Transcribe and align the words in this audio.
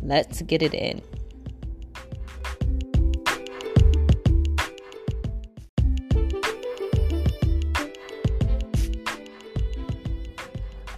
Let's 0.01 0.41
get 0.41 0.61
it 0.61 0.73
in. 0.73 1.01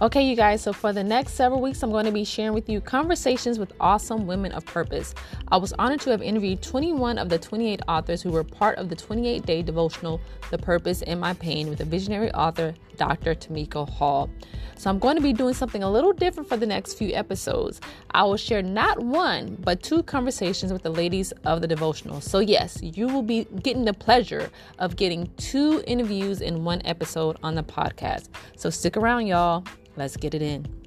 Okay, 0.00 0.22
you 0.22 0.36
guys, 0.36 0.62
so 0.62 0.72
for 0.72 0.92
the 0.92 1.02
next 1.02 1.32
several 1.32 1.60
weeks, 1.60 1.82
I'm 1.82 1.90
going 1.90 2.04
to 2.04 2.12
be 2.12 2.22
sharing 2.22 2.52
with 2.52 2.68
you 2.68 2.80
conversations 2.80 3.58
with 3.58 3.72
awesome 3.80 4.28
women 4.28 4.52
of 4.52 4.64
purpose. 4.64 5.12
I 5.48 5.56
was 5.56 5.72
honored 5.72 6.00
to 6.02 6.10
have 6.10 6.22
interviewed 6.22 6.62
21 6.62 7.18
of 7.18 7.28
the 7.28 7.36
28 7.36 7.80
authors 7.88 8.22
who 8.22 8.30
were 8.30 8.44
part 8.44 8.78
of 8.78 8.90
the 8.90 8.94
28 8.94 9.44
day 9.44 9.60
devotional, 9.60 10.20
The 10.52 10.58
Purpose 10.58 11.02
in 11.02 11.18
My 11.18 11.34
Pain, 11.34 11.68
with 11.68 11.78
the 11.78 11.84
visionary 11.84 12.30
author, 12.30 12.74
Dr. 12.96 13.34
Tamika 13.34 13.88
Hall. 13.88 14.30
So 14.76 14.88
I'm 14.88 15.00
going 15.00 15.16
to 15.16 15.22
be 15.22 15.32
doing 15.32 15.54
something 15.54 15.82
a 15.82 15.90
little 15.90 16.12
different 16.12 16.48
for 16.48 16.56
the 16.56 16.66
next 16.66 16.94
few 16.94 17.12
episodes. 17.12 17.80
I 18.12 18.22
will 18.22 18.36
share 18.36 18.62
not 18.62 19.00
one, 19.00 19.56
but 19.64 19.82
two 19.82 20.04
conversations 20.04 20.72
with 20.72 20.84
the 20.84 20.90
ladies 20.90 21.32
of 21.44 21.60
the 21.60 21.66
devotional. 21.66 22.20
So, 22.20 22.38
yes, 22.38 22.78
you 22.80 23.08
will 23.08 23.22
be 23.22 23.48
getting 23.64 23.84
the 23.84 23.94
pleasure 23.94 24.48
of 24.78 24.94
getting 24.94 25.28
two 25.38 25.82
interviews 25.88 26.40
in 26.40 26.62
one 26.62 26.82
episode 26.84 27.36
on 27.42 27.56
the 27.56 27.64
podcast. 27.64 28.28
So, 28.56 28.70
stick 28.70 28.96
around, 28.96 29.26
y'all. 29.26 29.64
Let's 29.98 30.16
get 30.16 30.32
it 30.32 30.42
in. 30.42 30.77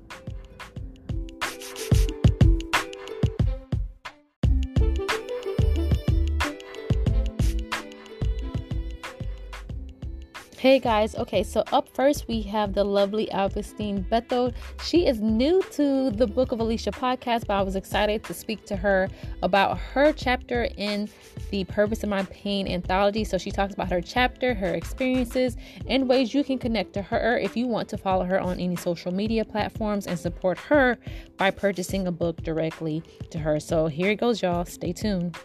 Hey 10.62 10.78
guys, 10.78 11.16
okay, 11.16 11.42
so 11.42 11.64
up 11.72 11.90
first 11.90 12.28
we 12.28 12.44
have 12.44 12.76
the 12.76 12.84
lovely 12.84 13.26
Alvastine 13.34 14.08
Bethel. 14.08 14.54
She 14.84 15.08
is 15.08 15.20
new 15.20 15.64
to 15.72 16.12
the 16.12 16.28
Book 16.28 16.52
of 16.52 16.60
Alesha 16.60 16.94
podcast, 16.94 17.48
but 17.48 17.56
I 17.56 17.64
was 17.64 17.76
excited 17.76 18.24
to 18.26 18.36
speak 18.36 18.64
to 18.68 18.76
her 18.76 19.10
about 19.42 19.80
her 19.80 20.14
chapter 20.14 20.68
in 20.78 21.10
the 21.50 21.64
Purpose 21.64 22.04
of 22.04 22.10
My 22.10 22.22
Pain 22.26 22.68
anthology. 22.68 23.24
So 23.24 23.40
she 23.40 23.50
talks 23.50 23.74
about 23.74 23.90
her 23.90 24.02
chapter, 24.02 24.54
her 24.54 24.76
experiences, 24.76 25.58
and 25.88 26.08
ways 26.08 26.32
you 26.32 26.44
can 26.44 26.60
connect 26.60 26.94
to 26.94 27.02
her 27.02 27.40
if 27.40 27.58
you 27.58 27.66
want 27.66 27.90
to 27.90 27.98
follow 27.98 28.26
her 28.26 28.40
on 28.40 28.60
any 28.60 28.76
social 28.76 29.12
media 29.12 29.44
platforms 29.44 30.06
and 30.06 30.20
support 30.20 30.60
her 30.60 31.00
by 31.38 31.50
purchasing 31.50 32.06
a 32.06 32.12
book 32.12 32.40
directly 32.44 33.02
to 33.32 33.40
her. 33.40 33.60
So 33.60 33.88
here 33.88 34.12
it 34.12 34.18
goes, 34.18 34.44
y'all. 34.44 34.66
Stay 34.66 34.94
tuned. 34.94 35.36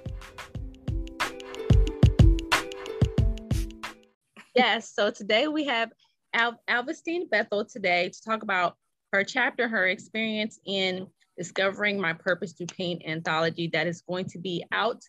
Yes. 4.56 4.94
So 4.94 5.10
today 5.10 5.48
we 5.48 5.64
have 5.66 5.90
Al- 6.32 6.58
Alvastine 6.68 7.28
Bethel 7.28 7.66
today 7.66 8.08
to 8.08 8.22
talk 8.22 8.42
about 8.42 8.76
her 9.12 9.22
chapter, 9.22 9.68
her 9.68 9.86
experience 9.86 10.58
in 10.64 11.06
discovering 11.36 12.00
my 12.00 12.14
purpose 12.14 12.54
through 12.54 12.68
pain 12.68 13.02
anthology 13.06 13.68
that 13.74 13.86
is 13.86 14.00
going 14.08 14.24
to 14.24 14.38
be 14.38 14.64
out 14.72 15.02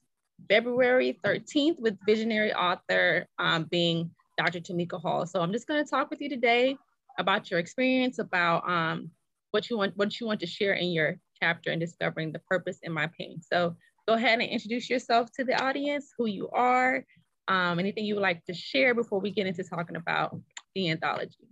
February 0.49 1.17
13th 1.23 1.79
with 1.79 1.97
visionary 2.05 2.53
author 2.53 3.25
um, 3.39 3.63
being 3.71 4.11
Dr. 4.37 4.59
Tamika 4.59 5.01
Hall. 5.01 5.25
So 5.25 5.39
I'm 5.39 5.53
just 5.53 5.65
going 5.65 5.81
to 5.81 5.89
talk 5.89 6.09
with 6.09 6.19
you 6.19 6.27
today 6.27 6.75
about 7.17 7.49
your 7.49 7.61
experience, 7.61 8.19
about 8.19 8.69
um, 8.69 9.09
what 9.51 9.69
you 9.69 9.77
want, 9.77 9.95
what 9.95 10.19
you 10.19 10.27
want 10.27 10.41
to 10.41 10.45
share 10.45 10.73
in 10.73 10.91
your 10.91 11.19
chapter 11.41 11.71
and 11.71 11.79
discovering 11.79 12.33
the 12.33 12.39
purpose 12.39 12.79
in 12.83 12.91
my 12.91 13.09
pain. 13.17 13.39
So 13.41 13.77
go 14.09 14.15
ahead 14.15 14.39
and 14.39 14.49
introduce 14.49 14.89
yourself 14.89 15.31
to 15.37 15.45
the 15.45 15.55
audience, 15.63 16.11
who 16.17 16.25
you 16.25 16.49
are, 16.49 17.05
um, 17.47 17.79
anything 17.79 18.05
you 18.05 18.15
would 18.15 18.21
like 18.21 18.43
to 18.45 18.53
share 18.53 18.93
before 18.93 19.19
we 19.19 19.31
get 19.31 19.47
into 19.47 19.63
talking 19.63 19.95
about 19.95 20.37
the 20.75 20.89
anthology? 20.89 21.47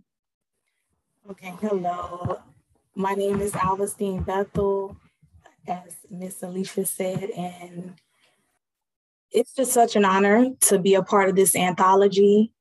Okay, 1.29 1.53
hello. 1.61 2.39
My 2.95 3.13
name 3.13 3.41
is 3.41 3.51
Alvastine 3.53 4.25
Bethel, 4.25 4.95
as 5.67 5.95
Miss 6.09 6.41
Alesha 6.41 6.87
said, 6.87 7.29
and 7.31 7.93
it's 9.31 9.53
just 9.53 9.73
such 9.73 9.95
an 9.95 10.05
honor 10.05 10.47
to 10.61 10.79
be 10.79 10.93
a 10.95 11.03
part 11.03 11.29
of 11.29 11.35
this 11.35 11.55
anthology. 11.55 12.51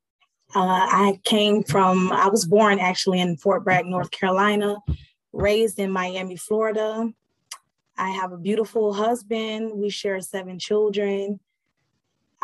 Uh, 0.53 0.87
I 0.89 1.19
came 1.23 1.63
from, 1.63 2.11
I 2.11 2.27
was 2.27 2.45
born 2.45 2.79
actually 2.79 3.19
in 3.19 3.37
Fort 3.37 3.63
Bragg, 3.63 3.85
North 3.85 4.11
Carolina, 4.11 4.77
raised 5.31 5.79
in 5.79 5.91
Miami, 5.91 6.35
Florida. 6.35 7.11
I 7.97 8.09
have 8.09 8.31
a 8.31 8.37
beautiful 8.37 8.93
husband. 8.93 9.71
We 9.73 9.89
share 9.89 10.19
seven 10.21 10.59
children. 10.59 11.39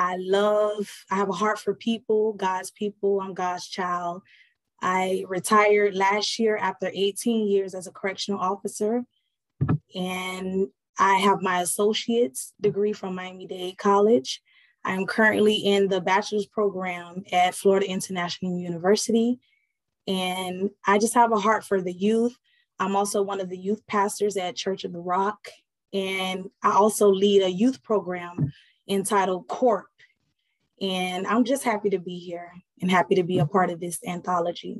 I 0.01 0.17
love, 0.17 0.89
I 1.11 1.15
have 1.17 1.29
a 1.29 1.33
heart 1.33 1.59
for 1.59 1.75
people, 1.75 2.33
God's 2.33 2.71
people. 2.71 3.21
I'm 3.21 3.35
God's 3.35 3.67
child. 3.67 4.23
I 4.81 5.25
retired 5.27 5.93
last 5.93 6.39
year 6.39 6.57
after 6.57 6.89
18 6.91 7.47
years 7.47 7.75
as 7.75 7.85
a 7.85 7.91
correctional 7.91 8.39
officer. 8.39 9.03
And 9.93 10.69
I 10.97 11.17
have 11.17 11.43
my 11.43 11.61
associate's 11.61 12.53
degree 12.59 12.93
from 12.93 13.13
Miami 13.13 13.45
Dade 13.45 13.77
College. 13.77 14.41
I 14.83 14.93
am 14.93 15.05
currently 15.05 15.57
in 15.57 15.87
the 15.87 16.01
bachelor's 16.01 16.47
program 16.47 17.23
at 17.31 17.53
Florida 17.53 17.85
International 17.85 18.57
University. 18.57 19.39
And 20.07 20.71
I 20.87 20.97
just 20.97 21.13
have 21.13 21.31
a 21.31 21.39
heart 21.39 21.63
for 21.63 21.79
the 21.79 21.93
youth. 21.93 22.35
I'm 22.79 22.95
also 22.95 23.21
one 23.21 23.39
of 23.39 23.49
the 23.49 23.57
youth 23.57 23.85
pastors 23.85 24.35
at 24.35 24.55
Church 24.55 24.83
of 24.83 24.93
the 24.93 24.99
Rock. 24.99 25.47
And 25.93 26.49
I 26.63 26.71
also 26.71 27.07
lead 27.07 27.43
a 27.43 27.51
youth 27.51 27.83
program 27.83 28.51
entitled 28.89 29.47
Court 29.47 29.85
and 30.81 31.27
I'm 31.27 31.43
just 31.43 31.63
happy 31.63 31.91
to 31.91 31.99
be 31.99 32.17
here 32.17 32.51
and 32.81 32.89
happy 32.89 33.15
to 33.15 33.23
be 33.23 33.39
a 33.39 33.45
part 33.45 33.69
of 33.69 33.79
this 33.79 33.99
anthology. 34.05 34.77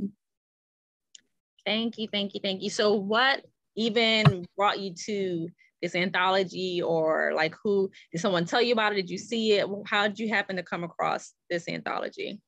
Thank 1.65 1.99
you, 1.99 2.07
thank 2.11 2.33
you, 2.33 2.39
thank 2.43 2.63
you. 2.63 2.71
So, 2.71 2.95
what 2.95 3.45
even 3.75 4.45
brought 4.57 4.79
you 4.79 4.93
to 5.05 5.47
this 5.81 5.95
anthology, 5.95 6.81
or 6.81 7.33
like 7.35 7.55
who 7.63 7.89
did 8.11 8.19
someone 8.19 8.45
tell 8.45 8.61
you 8.61 8.73
about 8.73 8.93
it? 8.93 8.95
Did 8.95 9.09
you 9.09 9.17
see 9.17 9.53
it? 9.53 9.67
How 9.85 10.07
did 10.07 10.19
you 10.19 10.29
happen 10.29 10.55
to 10.55 10.63
come 10.63 10.83
across 10.83 11.33
this 11.49 11.67
anthology? 11.67 12.41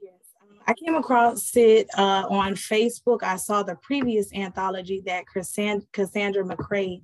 Yes, 0.00 0.14
um, 0.42 0.58
I 0.66 0.74
came 0.74 0.94
across 0.94 1.56
it 1.56 1.88
uh, 1.98 2.26
on 2.28 2.54
Facebook. 2.54 3.22
I 3.22 3.36
saw 3.36 3.62
the 3.62 3.76
previous 3.76 4.32
anthology 4.32 5.02
that 5.06 5.24
Cassandra 5.26 6.44
McCray 6.44 7.02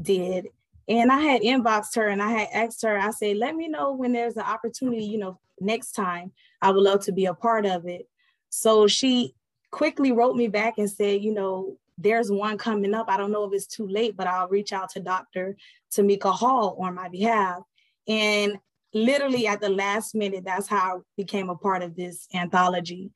did, 0.00 0.46
and 0.88 1.10
I 1.10 1.20
had 1.20 1.42
inboxed 1.42 1.96
her 1.96 2.08
and 2.08 2.22
I 2.22 2.30
had 2.30 2.48
asked 2.52 2.82
her, 2.82 2.98
I 2.98 3.10
said, 3.10 3.36
let 3.36 3.54
me 3.54 3.68
know 3.68 3.92
when 3.92 4.12
there's 4.12 4.36
an 4.36 4.42
opportunity, 4.42 5.04
you 5.04 5.18
know, 5.18 5.38
next 5.60 5.92
time. 5.92 6.32
I 6.60 6.70
would 6.70 6.82
love 6.82 7.04
to 7.04 7.12
be 7.12 7.26
a 7.26 7.34
part 7.34 7.66
of 7.66 7.86
it. 7.86 8.08
So 8.50 8.86
she 8.86 9.34
quickly 9.70 10.12
wrote 10.12 10.36
me 10.36 10.48
back 10.48 10.78
and 10.78 10.90
said, 10.90 11.22
you 11.22 11.32
know, 11.32 11.76
there's 11.96 12.30
one 12.30 12.58
coming 12.58 12.94
up. 12.94 13.08
I 13.08 13.16
don't 13.16 13.32
know 13.32 13.44
if 13.44 13.52
it's 13.52 13.66
too 13.66 13.86
late, 13.86 14.16
but 14.16 14.26
I'll 14.26 14.48
reach 14.48 14.72
out 14.72 14.90
to 14.90 15.00
Dr. 15.00 15.56
Tamika 15.92 16.32
Hall 16.32 16.76
on 16.80 16.94
my 16.94 17.08
behalf. 17.08 17.60
And 18.08 18.58
literally 18.92 19.46
at 19.46 19.60
the 19.60 19.68
last 19.68 20.14
minute, 20.14 20.44
that's 20.44 20.68
how 20.68 20.98
I 20.98 21.00
became 21.16 21.50
a 21.50 21.56
part 21.56 21.82
of 21.82 21.96
this 21.96 22.26
anthology. 22.34 23.10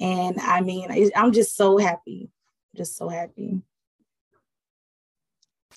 And 0.00 0.38
I 0.40 0.60
mean, 0.60 1.10
I'm 1.14 1.32
just 1.32 1.56
so 1.56 1.76
happy, 1.76 2.30
just 2.74 2.96
so 2.96 3.08
happy. 3.08 3.60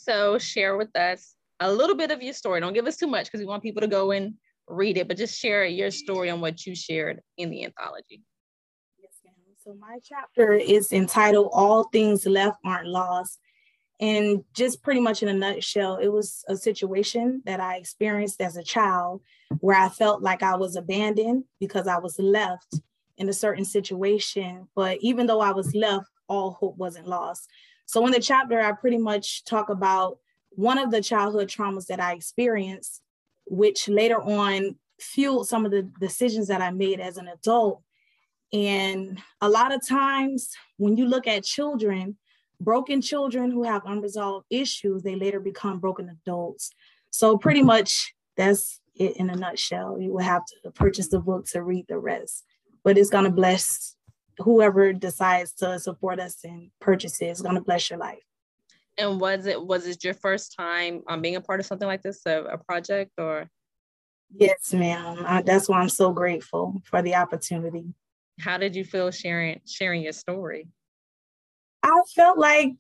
So 0.03 0.37
share 0.37 0.75
with 0.75 0.93
us 0.97 1.35
a 1.61 1.71
little 1.71 1.95
bit 1.95 2.11
of 2.11 2.21
your 2.21 2.33
story. 2.33 2.59
Don't 2.59 2.73
give 2.73 2.87
us 2.87 2.97
too 2.97 3.07
much 3.07 3.27
because 3.27 3.39
we 3.39 3.45
want 3.45 3.63
people 3.63 3.79
to 3.79 3.87
go 3.87 4.11
and 4.11 4.33
read 4.67 4.97
it, 4.97 5.07
but 5.07 5.15
just 5.15 5.39
share 5.39 5.65
your 5.65 5.91
story 5.91 6.29
on 6.29 6.41
what 6.41 6.65
you 6.65 6.75
shared 6.75 7.21
in 7.37 7.49
the 7.49 7.63
anthology. 7.63 8.21
Yes, 8.99 9.13
ma'am. 9.23 9.33
So 9.63 9.73
my 9.75 9.99
chapter 10.03 10.53
is 10.53 10.91
entitled 10.91 11.51
All 11.53 11.85
Things 11.85 12.25
Left 12.25 12.57
Aren't 12.65 12.89
Lost. 12.89 13.39
And 14.01 14.43
just 14.53 14.83
pretty 14.83 14.99
much 14.99 15.23
in 15.23 15.29
a 15.29 15.33
nutshell, 15.33 15.95
it 15.95 16.09
was 16.09 16.43
a 16.49 16.57
situation 16.57 17.41
that 17.45 17.61
I 17.61 17.77
experienced 17.77 18.41
as 18.41 18.57
a 18.57 18.63
child 18.63 19.21
where 19.61 19.77
I 19.79 19.87
felt 19.87 20.21
like 20.21 20.43
I 20.43 20.57
was 20.57 20.75
abandoned 20.75 21.45
because 21.61 21.87
I 21.87 21.99
was 21.99 22.19
left 22.19 22.75
in 23.17 23.29
a 23.29 23.33
certain 23.33 23.63
situation. 23.63 24.67
But 24.75 24.97
even 24.99 25.27
though 25.27 25.39
I 25.39 25.51
was 25.51 25.73
left, 25.73 26.07
all 26.27 26.51
hope 26.51 26.75
wasn't 26.75 27.07
lost. 27.07 27.47
So 27.85 28.05
in 28.05 28.11
the 28.11 28.19
chapter, 28.19 28.59
I 28.59 28.71
pretty 28.71 28.97
much 28.97 29.43
talk 29.45 29.69
about 29.69 30.17
one 30.51 30.77
of 30.77 30.91
the 30.91 31.01
childhood 31.01 31.47
traumas 31.47 31.87
that 31.87 31.99
I 31.99 32.13
experienced, 32.13 33.01
which 33.45 33.87
later 33.87 34.21
on 34.21 34.75
fueled 34.99 35.47
some 35.47 35.65
of 35.65 35.71
the 35.71 35.83
decisions 35.99 36.47
that 36.47 36.61
I 36.61 36.71
made 36.71 36.99
as 36.99 37.17
an 37.17 37.27
adult. 37.27 37.81
And 38.51 39.19
a 39.41 39.49
lot 39.49 39.73
of 39.73 39.85
times 39.85 40.49
when 40.77 40.95
you 40.95 41.05
look 41.05 41.27
at 41.27 41.43
children, 41.43 42.17
broken 42.61 43.01
children 43.01 43.51
who 43.51 43.63
have 43.63 43.81
unresolved 43.85 44.45
issues, 44.49 45.03
they 45.03 45.15
later 45.15 45.39
become 45.39 45.79
broken 45.79 46.09
adults. 46.09 46.69
So 47.09 47.37
pretty 47.37 47.63
much 47.63 48.13
that's 48.37 48.79
it 48.95 49.17
in 49.17 49.29
a 49.29 49.35
nutshell. 49.35 49.99
You 49.99 50.13
will 50.13 50.23
have 50.23 50.43
to 50.63 50.71
purchase 50.71 51.09
the 51.09 51.19
book 51.19 51.45
to 51.47 51.63
read 51.63 51.85
the 51.89 51.97
rest, 51.97 52.45
but 52.83 52.97
it's 52.97 53.09
going 53.09 53.25
to 53.25 53.31
bless 53.31 53.95
whoever 54.39 54.93
decides 54.93 55.53
to 55.53 55.79
support 55.79 56.19
us 56.19 56.43
and 56.43 56.69
purchase 56.79 57.21
it. 57.21 57.25
It's 57.25 57.41
going 57.41 57.55
to 57.55 57.61
bless 57.61 57.89
your 57.89 57.99
life. 57.99 58.23
And 58.97 59.19
was 59.19 59.47
it 59.47 59.61
was 59.61 59.87
it 59.87 60.03
your 60.03 60.13
first 60.13 60.55
time 60.55 61.01
um, 61.07 61.21
being 61.21 61.35
a 61.35 61.41
part 61.41 61.59
of 61.59 61.65
something 61.65 61.87
like 61.87 62.03
this, 62.03 62.21
a, 62.25 62.43
a 62.43 62.57
project, 62.57 63.11
or? 63.17 63.49
Yes, 64.35 64.73
ma'am. 64.73 65.23
I, 65.25 65.41
that's 65.41 65.67
why 65.67 65.79
I'm 65.79 65.89
so 65.89 66.11
grateful 66.11 66.81
for 66.85 67.01
the 67.01 67.15
opportunity. 67.15 67.85
How 68.39 68.57
did 68.57 68.75
you 68.75 68.83
feel 68.83 69.09
sharing 69.11 69.61
sharing 69.65 70.03
your 70.03 70.13
story? 70.13 70.67
I 71.81 72.01
felt 72.15 72.37
like, 72.37 72.75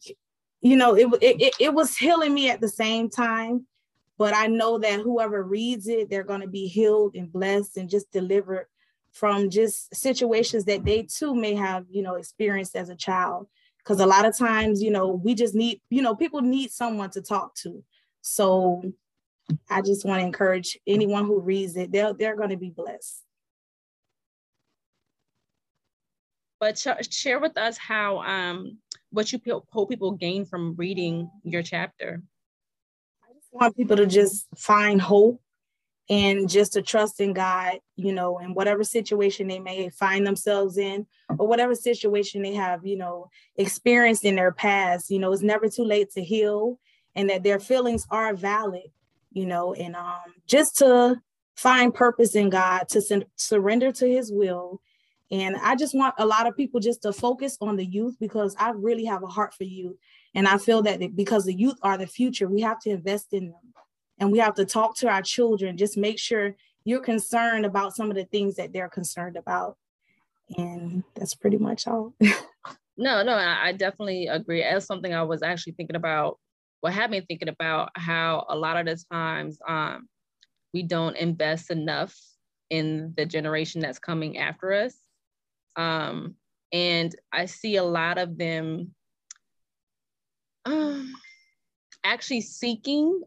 you 0.61 0.77
know, 0.77 0.95
it, 0.95 1.07
it, 1.21 1.55
it 1.59 1.73
was 1.73 1.97
healing 1.97 2.33
me 2.33 2.49
at 2.49 2.61
the 2.61 2.69
same 2.69 3.09
time 3.09 3.65
but 4.17 4.35
I 4.35 4.47
know 4.47 4.77
that 4.79 4.99
whoever 4.99 5.43
reads 5.43 5.87
it, 5.87 6.09
they're 6.09 6.23
going 6.23 6.41
to 6.41 6.47
be 6.47 6.67
healed 6.67 7.15
and 7.15 7.31
blessed 7.31 7.77
and 7.77 7.89
just 7.89 8.11
delivered 8.11 8.67
from 9.13 9.49
just 9.49 9.95
situations 9.95 10.65
that 10.65 10.83
they 10.83 11.03
too 11.03 11.33
may 11.35 11.55
have, 11.55 11.85
you 11.89 12.01
know, 12.01 12.15
experienced 12.15 12.75
as 12.75 12.89
a 12.89 12.95
child. 12.95 13.47
Because 13.77 13.99
a 13.99 14.05
lot 14.05 14.25
of 14.25 14.37
times, 14.37 14.81
you 14.81 14.91
know, 14.91 15.09
we 15.09 15.35
just 15.35 15.55
need, 15.55 15.81
you 15.89 16.01
know, 16.01 16.15
people 16.15 16.41
need 16.41 16.71
someone 16.71 17.09
to 17.11 17.21
talk 17.21 17.53
to. 17.55 17.83
So 18.21 18.81
I 19.69 19.81
just 19.81 20.05
want 20.05 20.21
to 20.21 20.25
encourage 20.25 20.77
anyone 20.87 21.25
who 21.25 21.39
reads 21.39 21.75
it, 21.77 21.91
they're, 21.91 22.13
they're 22.13 22.35
going 22.35 22.49
to 22.49 22.57
be 22.57 22.69
blessed. 22.69 23.21
But 26.59 26.77
share 27.11 27.39
with 27.39 27.57
us 27.57 27.77
how, 27.77 28.19
um, 28.19 28.77
what 29.11 29.31
you 29.31 29.39
hope 29.69 29.89
people 29.89 30.11
gain 30.11 30.45
from 30.45 30.75
reading 30.75 31.29
your 31.43 31.61
chapter 31.61 32.23
I 33.23 33.33
just 33.33 33.49
want 33.51 33.77
people 33.77 33.97
to 33.97 34.07
just 34.07 34.47
find 34.57 35.01
hope 35.01 35.41
and 36.09 36.49
just 36.49 36.73
to 36.73 36.81
trust 36.81 37.21
in 37.21 37.33
God, 37.33 37.79
you 37.95 38.11
know, 38.11 38.37
in 38.39 38.53
whatever 38.53 38.83
situation 38.83 39.47
they 39.47 39.59
may 39.59 39.89
find 39.89 40.27
themselves 40.27 40.77
in 40.77 41.07
or 41.39 41.47
whatever 41.47 41.75
situation 41.75 42.41
they 42.41 42.53
have, 42.53 42.85
you 42.85 42.97
know, 42.97 43.29
experienced 43.57 44.25
in 44.25 44.35
their 44.35 44.51
past. 44.51 45.09
You 45.09 45.19
know, 45.19 45.31
it's 45.31 45.41
never 45.41 45.69
too 45.69 45.85
late 45.85 46.11
to 46.11 46.23
heal 46.23 46.79
and 47.15 47.29
that 47.29 47.43
their 47.43 47.59
feelings 47.59 48.05
are 48.09 48.35
valid, 48.35 48.91
you 49.31 49.45
know, 49.45 49.73
and 49.73 49.95
um, 49.95 50.33
just 50.45 50.77
to 50.79 51.21
find 51.55 51.93
purpose 51.93 52.35
in 52.35 52.49
God, 52.49 52.89
to 52.89 53.01
su- 53.01 53.23
surrender 53.35 53.91
to 53.93 54.09
his 54.09 54.31
will. 54.31 54.81
And 55.31 55.55
I 55.63 55.75
just 55.75 55.95
want 55.95 56.15
a 56.17 56.25
lot 56.25 56.47
of 56.47 56.57
people 56.57 56.79
just 56.79 57.03
to 57.03 57.13
focus 57.13 57.57
on 57.61 57.77
the 57.77 57.85
youth 57.85 58.17
because 58.19 58.55
I 58.59 58.71
really 58.71 59.05
have 59.05 59.23
a 59.23 59.27
heart 59.27 59.53
for 59.53 59.63
youth. 59.63 59.95
And 60.35 60.47
I 60.47 60.57
feel 60.57 60.81
that 60.83 61.15
because 61.15 61.45
the 61.45 61.53
youth 61.53 61.77
are 61.81 61.97
the 61.97 62.07
future, 62.07 62.47
we 62.47 62.61
have 62.61 62.79
to 62.81 62.89
invest 62.89 63.33
in 63.33 63.47
them 63.47 63.72
and 64.23 64.31
we 64.31 64.39
have 64.39 64.53
to 64.53 64.63
talk 64.63 64.95
to 64.95 65.09
our 65.09 65.21
children. 65.21 65.75
Just 65.75 65.97
make 65.97 66.17
sure 66.17 66.55
you're 66.85 67.01
concerned 67.01 67.65
about 67.65 67.93
some 67.93 68.09
of 68.09 68.15
the 68.15 68.23
things 68.23 68.55
that 68.55 68.71
they're 68.71 68.87
concerned 68.87 69.35
about. 69.35 69.75
And 70.57 71.03
that's 71.13 71.35
pretty 71.35 71.57
much 71.57 71.87
all. 71.87 72.13
no, 72.97 73.21
no, 73.21 73.33
I 73.33 73.73
definitely 73.73 74.27
agree. 74.27 74.63
As 74.63 74.85
something 74.85 75.13
I 75.13 75.23
was 75.23 75.43
actually 75.43 75.73
thinking 75.73 75.97
about, 75.97 76.39
what 76.79 76.93
had 76.93 77.11
me 77.11 77.19
thinking 77.19 77.49
about 77.49 77.89
how 77.95 78.45
a 78.47 78.55
lot 78.55 78.77
of 78.77 78.85
the 78.85 79.03
times 79.11 79.59
um, 79.67 80.07
we 80.73 80.83
don't 80.83 81.17
invest 81.17 81.69
enough 81.69 82.17
in 82.69 83.13
the 83.17 83.25
generation 83.25 83.81
that's 83.81 83.99
coming 83.99 84.37
after 84.37 84.71
us. 84.71 84.95
Um, 85.75 86.35
and 86.71 87.13
I 87.33 87.47
see 87.47 87.75
a 87.75 87.83
lot 87.83 88.17
of 88.17 88.37
them 88.37 88.91
um, 90.63 91.13
actually 92.05 92.39
seeking 92.39 93.21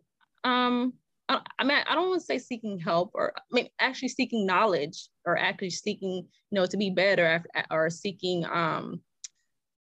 um 0.47 0.93
I, 1.29 1.41
I 1.59 1.65
mean 1.65 1.79
I 1.87 1.95
don't 1.95 2.09
want 2.09 2.21
to 2.21 2.27
say 2.27 2.39
seeking 2.39 2.79
help 2.79 3.11
or 3.15 3.33
I 3.37 3.41
mean 3.51 3.69
actually 3.81 4.09
seeking 4.09 4.47
knowledge 4.47 5.09
or 5.25 5.37
actually 5.37 5.71
seeking 5.71 6.11
you 6.11 6.53
know 6.53 6.67
to 6.67 6.77
be 6.77 6.91
better 6.91 7.43
or 7.71 7.91
seeking 7.91 8.45
um 8.45 9.01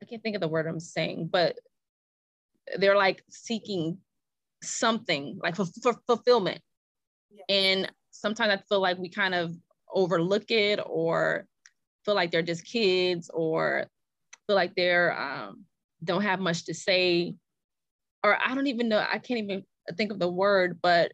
I 0.01 0.05
can't 0.05 0.21
think 0.21 0.35
of 0.35 0.41
the 0.41 0.47
word 0.47 0.67
I'm 0.67 0.79
saying 0.79 1.29
but 1.31 1.57
they're 2.77 2.97
like 2.97 3.23
seeking 3.29 3.97
something 4.61 5.39
like 5.41 5.55
for, 5.55 5.65
for 5.81 5.93
fulfillment 6.05 6.61
yeah. 7.31 7.55
and 7.55 7.91
sometimes 8.11 8.51
I 8.51 8.61
feel 8.67 8.81
like 8.81 8.97
we 8.97 9.09
kind 9.09 9.33
of 9.33 9.55
overlook 9.93 10.51
it 10.51 10.79
or 10.85 11.47
feel 12.05 12.15
like 12.15 12.31
they're 12.31 12.41
just 12.41 12.65
kids 12.65 13.31
or 13.33 13.87
feel 14.45 14.57
like 14.57 14.75
they're 14.75 15.17
um 15.19 15.63
don't 16.03 16.21
have 16.21 16.39
much 16.39 16.65
to 16.65 16.73
say 16.73 17.35
or 18.23 18.37
I 18.43 18.53
don't 18.53 18.67
even 18.67 18.89
know, 18.89 18.99
I 18.99 19.17
can't 19.19 19.39
even 19.39 19.63
think 19.95 20.11
of 20.11 20.19
the 20.19 20.29
word, 20.29 20.79
but 20.81 21.11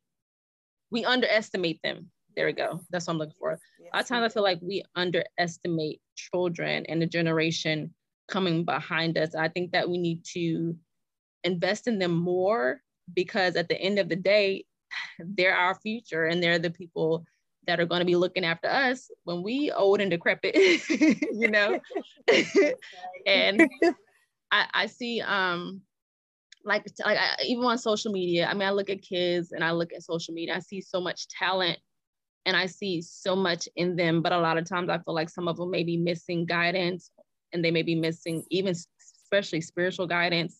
we 0.91 1.05
underestimate 1.05 1.79
them. 1.83 2.09
There 2.35 2.45
we 2.45 2.53
go. 2.53 2.81
That's 2.89 3.07
what 3.07 3.13
I'm 3.13 3.19
looking 3.19 3.35
for. 3.39 3.51
Yes, 3.51 3.89
a 3.93 3.95
lot 3.95 4.03
of 4.03 4.07
times 4.07 4.25
I 4.25 4.33
feel 4.33 4.43
like 4.43 4.59
we 4.61 4.83
underestimate 4.95 6.01
children 6.15 6.85
and 6.87 7.01
the 7.01 7.05
generation 7.05 7.93
coming 8.27 8.65
behind 8.65 9.17
us. 9.17 9.35
I 9.35 9.47
think 9.47 9.71
that 9.71 9.89
we 9.89 9.97
need 9.97 10.23
to 10.33 10.75
invest 11.43 11.87
in 11.87 11.99
them 11.99 12.11
more 12.11 12.81
because 13.13 13.55
at 13.55 13.69
the 13.69 13.79
end 13.79 13.99
of 13.99 14.09
the 14.09 14.15
day, 14.15 14.65
they're 15.19 15.55
our 15.55 15.75
future 15.75 16.25
and 16.25 16.41
they're 16.41 16.59
the 16.59 16.71
people 16.71 17.25
that 17.67 17.79
are 17.79 17.85
going 17.85 17.99
to 17.99 18.05
be 18.05 18.15
looking 18.15 18.45
after 18.45 18.69
us 18.69 19.09
when 19.23 19.41
we 19.41 19.71
old 19.71 20.01
and 20.01 20.11
decrepit, 20.11 20.55
you 21.31 21.47
know? 21.49 21.79
and 23.25 23.69
I, 24.51 24.65
I 24.73 24.85
see 24.87 25.21
um 25.21 25.81
like 26.65 26.85
like 27.05 27.17
I, 27.17 27.43
even 27.45 27.63
on 27.63 27.77
social 27.77 28.11
media. 28.11 28.47
I 28.47 28.53
mean, 28.53 28.67
I 28.67 28.71
look 28.71 28.89
at 28.89 29.01
kids 29.01 29.51
and 29.51 29.63
I 29.63 29.71
look 29.71 29.93
at 29.93 30.03
social 30.03 30.33
media. 30.33 30.55
I 30.55 30.59
see 30.59 30.81
so 30.81 30.99
much 30.99 31.27
talent 31.27 31.77
and 32.45 32.57
I 32.57 32.65
see 32.65 33.01
so 33.01 33.35
much 33.35 33.69
in 33.75 33.95
them, 33.95 34.21
but 34.21 34.33
a 34.33 34.39
lot 34.39 34.57
of 34.57 34.67
times 34.67 34.89
I 34.89 34.97
feel 34.97 35.13
like 35.13 35.29
some 35.29 35.47
of 35.47 35.57
them 35.57 35.71
may 35.71 35.83
be 35.83 35.97
missing 35.97 36.45
guidance 36.45 37.11
and 37.53 37.63
they 37.63 37.71
may 37.71 37.83
be 37.83 37.95
missing 37.95 38.43
even 38.49 38.75
especially 38.99 39.61
spiritual 39.61 40.07
guidance. 40.07 40.57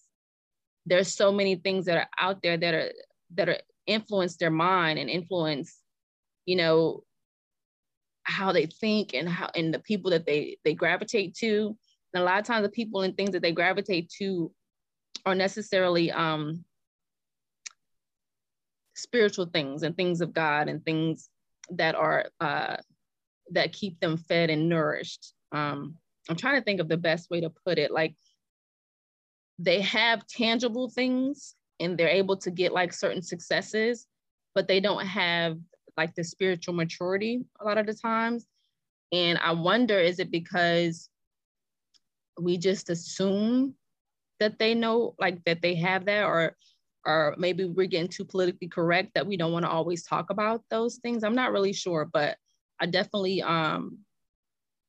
There's 0.86 1.14
so 1.14 1.32
many 1.32 1.56
things 1.56 1.86
that 1.86 1.98
are 1.98 2.10
out 2.20 2.42
there 2.44 2.58
that 2.58 2.74
are 2.74 2.92
that 3.34 3.50
are 3.50 3.60
influence 3.88 4.38
their 4.38 4.52
mind 4.52 5.00
and 5.00 5.10
influence, 5.10 5.80
you 6.46 6.56
know, 6.56 7.04
how 8.24 8.52
they 8.52 8.68
think 8.68 9.14
and 9.14 9.28
how 9.28 9.50
and 9.56 9.74
the 9.74 9.80
people 9.80 10.12
that 10.12 10.28
they 10.28 10.58
they 10.64 10.76
gravitate 10.76 11.36
to. 11.36 11.76
And 12.14 12.22
a 12.22 12.26
lot 12.26 12.40
of 12.40 12.46
times 12.46 12.64
the 12.64 12.70
people 12.70 13.02
and 13.02 13.18
things 13.18 13.32
that 13.32 13.42
they 13.42 13.52
gravitate 13.52 14.12
to 14.20 14.52
are 15.26 15.36
necessarily 15.36 16.12
um, 16.12 16.64
spiritual 18.96 19.46
things 19.46 19.84
and 19.84 19.96
things 19.96 20.22
of 20.22 20.34
God 20.34 20.68
and 20.68 20.84
things 20.84 21.30
that 21.72 21.96
are 21.96 22.26
uh, 22.40 22.78
that 23.52 23.74
keep 23.74 24.00
them 24.00 24.18
fed 24.18 24.50
and 24.50 24.70
nourished. 24.70 25.34
Um, 25.52 25.96
I'm 26.30 26.36
trying 26.36 26.60
to 26.60 26.64
think 26.64 26.80
of 26.80 26.88
the 26.88 26.98
best 26.98 27.30
way 27.30 27.42
to 27.42 27.52
put 27.66 27.78
it. 27.78 27.92
Like 27.92 28.16
they 29.60 29.82
have 29.82 30.28
tangible 30.28 30.90
things 30.90 31.56
and 31.80 31.98
they're 31.98 32.08
able 32.10 32.38
to 32.38 32.52
get 32.52 32.74
like 32.74 32.94
certain 32.94 33.22
successes, 33.22 34.08
but 34.54 34.68
they 34.68 34.80
don't 34.80 35.06
have 35.06 35.58
like 35.98 36.16
the 36.16 36.24
spiritual 36.24 36.74
maturity 36.74 37.46
a 37.60 37.66
lot 37.66 37.78
of 37.78 37.86
the 37.86 37.94
times. 37.94 38.46
And 39.12 39.38
I 39.38 39.52
wonder, 39.52 39.98
is 39.98 40.20
it 40.20 40.32
because 40.32 41.10
we 42.40 42.58
just 42.58 42.90
assume 42.90 43.76
that 44.40 44.60
they 44.60 44.74
know, 44.74 45.16
like 45.20 45.44
that 45.46 45.62
they 45.62 45.76
have 45.76 46.06
that, 46.06 46.26
or 46.26 46.56
or 47.06 47.36
maybe 47.38 47.66
we're 47.66 47.86
getting 47.86 48.08
too 48.08 48.26
politically 48.26 48.68
correct 48.68 49.12
that 49.14 49.28
we 49.28 49.38
don't 49.38 49.52
want 49.52 49.64
to 49.64 49.70
always 49.70 50.04
talk 50.04 50.32
about 50.32 50.64
those 50.70 50.98
things. 50.98 51.24
I'm 51.24 51.36
not 51.36 51.52
really 51.52 51.74
sure, 51.74 52.10
but 52.12 52.38
I 52.80 52.88
definitely 52.88 53.42
um 53.42 54.00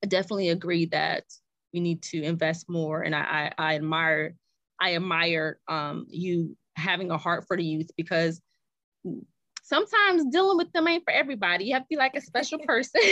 I 0.02 0.06
definitely 0.06 0.50
agree 0.50 0.86
that 0.86 1.24
we 1.72 1.80
need 1.80 2.02
to 2.04 2.22
invest 2.22 2.68
more. 2.68 3.02
And 3.02 3.14
I 3.14 3.52
I, 3.58 3.72
I 3.72 3.74
admire 3.76 4.34
I 4.80 4.94
admire 4.94 5.58
um 5.68 6.06
you 6.08 6.56
having 6.76 7.10
a 7.10 7.18
heart 7.18 7.44
for 7.46 7.56
the 7.56 7.64
youth 7.64 7.90
because 7.96 8.40
sometimes 9.62 10.24
dealing 10.30 10.56
with 10.56 10.72
them 10.72 10.86
ain't 10.88 11.04
for 11.04 11.12
everybody. 11.12 11.64
You 11.64 11.74
have 11.74 11.82
to 11.82 11.88
be 11.88 11.96
like 11.96 12.16
a 12.16 12.20
special 12.20 12.58
person. 12.66 13.02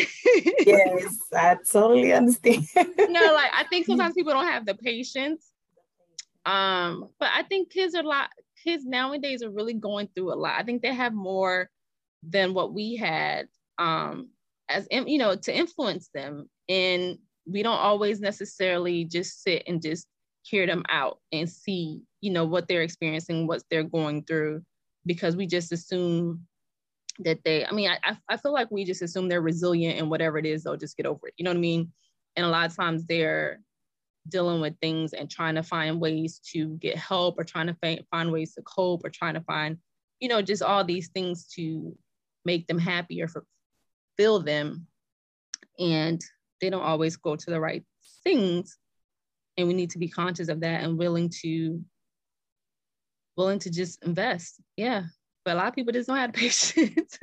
yes, 0.66 1.18
I 1.36 1.56
totally 1.70 2.12
understand. 2.12 2.66
no, 2.76 3.32
like 3.34 3.50
I 3.52 3.64
think 3.68 3.86
sometimes 3.86 4.14
people 4.14 4.32
don't 4.32 4.46
have 4.46 4.66
the 4.66 4.74
patience 4.74 5.50
um, 6.46 7.08
but 7.18 7.30
I 7.34 7.42
think 7.44 7.70
kids 7.70 7.94
are 7.94 8.02
a 8.02 8.06
lot, 8.06 8.30
kids 8.62 8.84
nowadays 8.84 9.42
are 9.42 9.50
really 9.50 9.74
going 9.74 10.08
through 10.14 10.32
a 10.32 10.36
lot. 10.36 10.58
I 10.58 10.62
think 10.62 10.82
they 10.82 10.94
have 10.94 11.14
more 11.14 11.70
than 12.22 12.54
what 12.54 12.72
we 12.72 12.96
had 12.96 13.46
um, 13.78 14.30
as, 14.68 14.88
you 14.90 15.18
know, 15.18 15.34
to 15.36 15.56
influence 15.56 16.10
them. 16.14 16.48
And 16.68 17.18
we 17.46 17.62
don't 17.62 17.78
always 17.78 18.20
necessarily 18.20 19.04
just 19.04 19.42
sit 19.42 19.64
and 19.66 19.82
just 19.82 20.06
hear 20.42 20.66
them 20.66 20.84
out 20.88 21.18
and 21.32 21.48
see, 21.48 22.02
you 22.20 22.30
know, 22.30 22.44
what 22.44 22.68
they're 22.68 22.82
experiencing, 22.82 23.46
what 23.46 23.62
they're 23.70 23.84
going 23.84 24.24
through. 24.24 24.62
because 25.06 25.36
we 25.36 25.46
just 25.46 25.72
assume 25.72 26.46
that 27.20 27.38
they, 27.44 27.64
I 27.64 27.72
mean, 27.72 27.90
I, 27.90 28.16
I 28.28 28.36
feel 28.36 28.52
like 28.52 28.70
we 28.70 28.84
just 28.84 29.02
assume 29.02 29.28
they're 29.28 29.40
resilient 29.40 29.98
and 29.98 30.10
whatever 30.10 30.38
it 30.38 30.46
is, 30.46 30.64
they'll 30.64 30.76
just 30.76 30.96
get 30.96 31.06
over 31.06 31.28
it. 31.28 31.34
You 31.36 31.44
know 31.44 31.50
what 31.50 31.58
I 31.58 31.60
mean? 31.60 31.92
And 32.36 32.44
a 32.44 32.48
lot 32.48 32.68
of 32.68 32.76
times 32.76 33.04
they're 33.04 33.60
dealing 34.28 34.60
with 34.60 34.78
things 34.80 35.12
and 35.12 35.30
trying 35.30 35.54
to 35.56 35.62
find 35.62 36.00
ways 36.00 36.40
to 36.52 36.68
get 36.76 36.96
help 36.96 37.38
or 37.38 37.44
trying 37.44 37.66
to 37.66 37.74
find, 37.74 38.00
find 38.10 38.32
ways 38.32 38.54
to 38.54 38.62
cope 38.62 39.04
or 39.04 39.10
trying 39.10 39.34
to 39.34 39.40
find, 39.42 39.78
you 40.20 40.28
know, 40.28 40.42
just 40.42 40.62
all 40.62 40.84
these 40.84 41.08
things 41.08 41.46
to 41.54 41.96
make 42.44 42.66
them 42.66 42.78
happy 42.78 43.22
or 43.22 43.28
fulfill 43.28 44.40
them. 44.40 44.86
And 45.78 46.24
they 46.60 46.70
don't 46.70 46.82
always 46.82 47.16
go 47.16 47.36
to 47.36 47.50
the 47.50 47.60
right 47.60 47.84
things. 48.22 48.78
And 49.56 49.68
we 49.68 49.74
need 49.74 49.90
to 49.90 49.98
be 49.98 50.08
conscious 50.08 50.48
of 50.48 50.60
that 50.60 50.82
and 50.82 50.98
willing 50.98 51.30
to 51.42 51.84
willing 53.36 53.58
to 53.60 53.70
just 53.70 54.02
invest. 54.04 54.60
Yeah. 54.76 55.04
But 55.44 55.54
a 55.54 55.58
lot 55.58 55.68
of 55.68 55.74
people 55.74 55.92
just 55.92 56.08
don't 56.08 56.16
have 56.16 56.32
patience. 56.34 57.18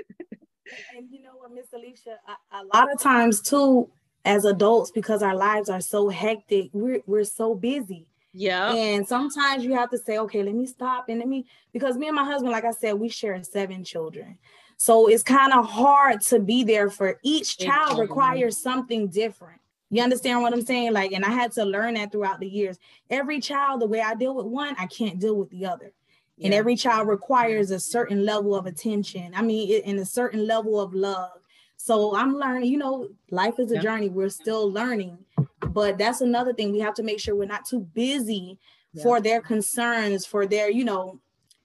and 0.96 1.08
you 1.10 1.22
know 1.22 1.32
what, 1.38 1.52
Miss 1.54 1.68
Alesha, 1.74 2.16
a, 2.28 2.58
a 2.58 2.64
lot 2.74 2.92
of 2.92 3.00
times 3.00 3.42
too, 3.42 3.90
as 4.26 4.46
adults, 4.46 4.92
because 4.92 5.24
our 5.24 5.36
lives 5.36 5.70
are 5.70 5.82
so 5.82 6.10
hectic, 6.10 6.70
we're 6.74 7.02
we're 7.06 7.24
so 7.24 7.56
busy. 7.56 8.08
Yeah. 8.34 8.74
And 8.74 9.06
sometimes 9.06 9.64
you 9.64 9.74
have 9.74 9.90
to 9.90 9.98
say, 9.98 10.18
okay, 10.20 10.42
let 10.42 10.56
me 10.56 10.66
stop 10.66 11.10
and 11.10 11.20
let 11.20 11.28
me 11.28 11.46
because 11.74 11.98
me 11.98 12.08
and 12.08 12.16
my 12.16 12.24
husband, 12.24 12.52
like 12.52 12.66
I 12.66 12.72
said, 12.72 12.94
we 12.94 13.10
share 13.10 13.42
seven 13.44 13.84
children. 13.84 14.38
So 14.78 15.08
it's 15.08 15.22
kind 15.22 15.54
of 15.54 15.70
hard 15.70 16.22
to 16.22 16.40
be 16.40 16.64
there 16.64 16.90
for 16.90 17.20
each 17.24 17.58
child 17.58 18.00
requires 18.00 18.58
something 18.58 19.10
different. 19.10 19.60
You 19.92 20.02
understand 20.02 20.42
what 20.42 20.54
I'm 20.54 20.66
saying? 20.66 20.94
Like, 20.94 21.12
and 21.12 21.26
I 21.26 21.30
had 21.30 21.52
to 21.54 21.66
learn 21.66 21.96
that 21.96 22.12
throughout 22.12 22.40
the 22.40 22.48
years. 22.48 22.80
Every 23.10 23.42
child, 23.42 23.82
the 23.82 23.88
way 23.88 24.02
I 24.02 24.16
deal 24.16 24.34
with 24.34 24.46
one, 24.46 24.76
I 24.80 24.88
can't 24.88 25.20
deal 25.20 25.36
with 25.36 25.50
the 25.50 25.66
other. 25.66 25.92
Yeah. 26.38 26.46
And 26.46 26.54
every 26.54 26.76
child 26.76 27.10
requires 27.10 27.70
a 27.72 27.80
certain 27.80 28.26
level 28.26 28.56
of 28.56 28.66
attention. 28.66 29.34
I 29.36 29.42
mean, 29.42 29.82
and 29.86 30.00
a 30.00 30.06
certain 30.06 30.48
level 30.48 30.80
of 30.80 30.94
love. 30.94 31.41
So 31.84 32.16
I'm 32.16 32.38
learning, 32.38 32.72
you 32.72 32.78
know, 32.78 33.10
life 33.32 33.58
is 33.58 33.72
a 33.72 33.76
yeah. 33.76 33.82
journey. 33.82 34.10
We're 34.10 34.30
still 34.30 34.72
learning. 34.72 35.18
But 35.62 35.98
that's 35.98 36.22
another 36.22 36.54
thing. 36.54 36.72
We 36.72 36.80
have 36.80 36.94
to 36.96 37.04
make 37.04 37.20
sure 37.20 37.36
we're 37.36 37.46
not 37.46 37.66
too 37.66 37.80
busy 37.80 38.60
yeah. 38.94 39.02
for 39.02 39.20
their 39.20 39.42
concerns, 39.42 40.24
for 40.24 40.46
their, 40.46 40.70
you 40.70 40.84
know, 40.84 41.20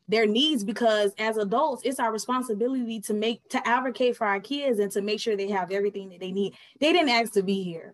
their 0.08 0.26
needs 0.26 0.64
because 0.64 1.12
as 1.18 1.36
adults 1.36 1.82
it's 1.84 1.98
our 1.98 2.12
responsibility 2.12 3.00
to 3.00 3.12
make 3.12 3.46
to 3.48 3.68
advocate 3.68 4.16
for 4.16 4.24
our 4.24 4.38
kids 4.38 4.78
and 4.78 4.92
to 4.92 5.02
make 5.02 5.18
sure 5.18 5.36
they 5.36 5.48
have 5.48 5.72
everything 5.72 6.08
that 6.10 6.20
they 6.20 6.30
need 6.30 6.54
they 6.78 6.92
didn't 6.92 7.08
ask 7.08 7.32
to 7.32 7.42
be 7.42 7.64
here 7.64 7.92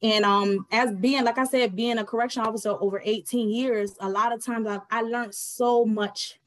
and 0.00 0.24
um 0.24 0.64
as 0.72 0.90
being 0.94 1.22
like 1.22 1.36
i 1.36 1.44
said 1.44 1.76
being 1.76 1.98
a 1.98 2.04
correction 2.04 2.40
officer 2.40 2.74
over 2.80 3.02
18 3.04 3.50
years 3.50 3.94
a 4.00 4.08
lot 4.08 4.32
of 4.32 4.42
times 4.42 4.66
i, 4.66 4.80
I 4.90 5.02
learned 5.02 5.34
so 5.34 5.84
much 5.84 6.39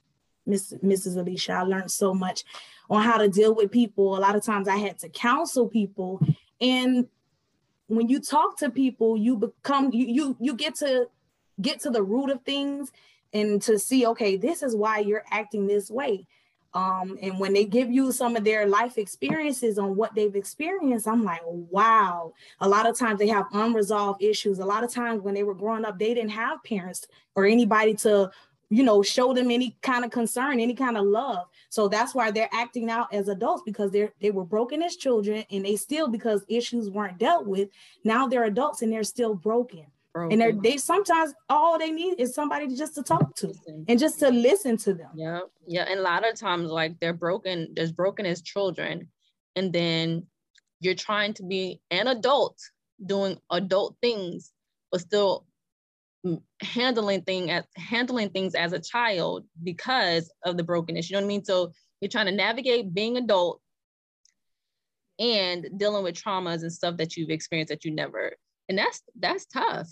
Miss, 0.46 0.74
mrs 0.84 1.16
alesha 1.16 1.54
i 1.54 1.62
learned 1.64 1.90
so 1.90 2.14
much 2.14 2.44
on 2.90 3.02
how 3.02 3.18
to 3.18 3.30
deal 3.30 3.56
with 3.56 3.72
people 3.72 4.18
a 4.18 4.20
lot 4.20 4.36
of 4.36 4.44
times 4.44 4.68
i 4.68 4.76
had 4.76 5.00
to 5.00 5.10
counsel 5.10 5.68
people 5.68 6.20
and 6.60 7.08
when 7.88 8.10
you 8.10 8.20
talk 8.20 8.58
to 8.58 8.70
people 8.70 9.16
you 9.18 9.38
become 9.38 9.92
you 9.94 10.06
you, 10.06 10.38
you 10.40 10.54
get 10.54 10.76
to 10.76 11.08
get 11.62 11.80
to 11.82 11.90
the 11.90 12.04
root 12.04 12.30
of 12.30 12.42
things 12.44 12.92
and 13.34 13.62
to 13.64 13.80
see, 13.80 14.06
okay, 14.06 14.38
this 14.38 14.64
is 14.64 14.76
why 14.76 15.00
you're 15.00 15.26
acting 15.32 15.68
this 15.68 15.90
way. 15.90 16.28
Um, 16.76 17.20
and 17.22 17.40
when 17.40 17.54
they 17.54 17.66
give 17.66 17.92
you 17.92 18.12
some 18.12 18.36
of 18.36 18.44
their 18.44 18.68
life 18.68 18.98
experiences 18.98 19.78
on 19.78 19.96
what 19.96 20.16
they've 20.16 20.36
experienced, 20.36 21.08
I'm 21.08 21.24
like, 21.24 21.42
wow. 21.46 22.34
A 22.62 22.68
lot 22.68 22.88
of 22.88 22.98
times 22.98 23.20
they 23.20 23.28
have 23.28 23.46
unresolved 23.52 24.24
issues. 24.24 24.58
A 24.58 24.66
lot 24.66 24.84
of 24.84 24.92
times 24.92 25.22
when 25.22 25.36
they 25.36 25.44
were 25.44 25.54
growing 25.54 25.86
up, 25.86 26.00
they 26.00 26.14
didn't 26.14 26.32
have 26.32 26.64
parents 26.64 27.06
or 27.36 27.46
anybody 27.46 27.94
to, 27.96 28.32
you 28.70 28.84
know, 28.84 29.04
show 29.04 29.34
them 29.34 29.52
any 29.52 29.78
kind 29.82 30.04
of 30.04 30.12
concern, 30.12 30.60
any 30.60 30.74
kind 30.74 30.98
of 30.98 31.06
love. 31.06 31.48
So 31.70 31.88
that's 31.88 32.16
why 32.16 32.32
they're 32.32 32.50
acting 32.52 32.90
out 32.90 33.14
as 33.14 33.28
adults 33.28 33.64
because 33.66 33.92
they're 33.92 34.12
they 34.20 34.32
were 34.32 34.46
broken 34.46 34.82
as 34.82 34.96
children 34.96 35.44
and 35.52 35.66
they 35.66 35.76
still 35.76 36.08
because 36.08 36.44
issues 36.48 36.90
weren't 36.90 37.20
dealt 37.20 37.46
with. 37.46 37.70
Now 38.04 38.28
they're 38.28 38.46
adults 38.46 38.82
and 38.82 38.92
they're 38.92 39.04
still 39.04 39.36
broken. 39.36 39.86
Broken. 40.14 40.32
And 40.32 40.42
they're 40.42 40.62
they 40.62 40.78
sometimes 40.78 41.34
all 41.50 41.78
they 41.78 41.92
need 41.92 42.20
is 42.20 42.34
somebody 42.34 42.68
just 42.76 42.96
to 42.96 43.04
talk 43.04 43.36
to 43.38 43.54
and 43.88 44.00
just 44.00 44.20
to 44.20 44.30
listen 44.30 44.78
to 44.78 44.94
them. 44.94 45.10
Yeah, 45.16 45.42
yeah. 45.68 45.86
And 45.90 46.00
a 46.00 46.04
lot 46.04 46.28
of 46.28 46.36
times, 46.36 46.70
like 46.70 47.00
they're 47.00 47.14
broken, 47.14 47.74
there's 47.76 47.92
broken 47.92 48.26
as 48.26 48.42
children, 48.42 49.10
and 49.56 49.74
then 49.74 50.28
you're 50.80 50.96
trying 50.96 51.34
to 51.36 51.44
be 51.44 51.82
an 51.92 52.08
adult 52.08 52.60
doing 53.04 53.40
adult 53.50 53.96
things, 54.02 54.52
but 54.92 55.02
still 55.02 55.46
handling 56.62 57.22
thing 57.22 57.52
as 57.52 57.66
handling 57.76 58.30
things 58.30 58.56
as 58.56 58.74
a 58.74 58.80
child 58.80 59.46
because 59.64 60.32
of 60.46 60.58
the 60.58 60.64
brokenness. 60.64 61.10
You 61.10 61.16
know 61.16 61.22
what 61.22 61.26
I 61.26 61.28
mean? 61.28 61.46
So 61.46 61.74
you're 62.00 62.10
trying 62.10 62.28
to 62.28 62.32
navigate 62.32 62.94
being 62.94 63.18
adult 63.18 63.62
and 65.20 65.68
dealing 65.78 66.04
with 66.04 66.16
traumas 66.16 66.62
and 66.62 66.74
stuff 66.74 66.98
that 66.98 67.16
you've 67.16 67.30
experienced 67.30 67.70
that 67.70 67.86
you 67.86 67.92
never 67.92 68.34
and 68.70 68.78
that's 68.78 69.02
that's 69.20 69.46
tough 69.46 69.90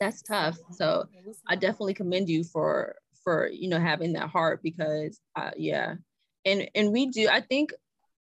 that's 0.00 0.22
tough 0.22 0.58
so 0.72 1.04
i 1.48 1.54
definitely 1.54 1.94
commend 1.94 2.28
you 2.28 2.42
for 2.44 2.96
for 3.22 3.48
you 3.48 3.68
know 3.68 3.78
having 3.78 4.12
that 4.12 4.28
heart 4.28 4.60
because 4.62 5.20
uh, 5.36 5.52
yeah 5.56 5.94
and 6.44 6.68
and 6.74 6.92
we 6.92 7.06
do 7.06 7.28
i 7.28 7.40
think 7.40 7.72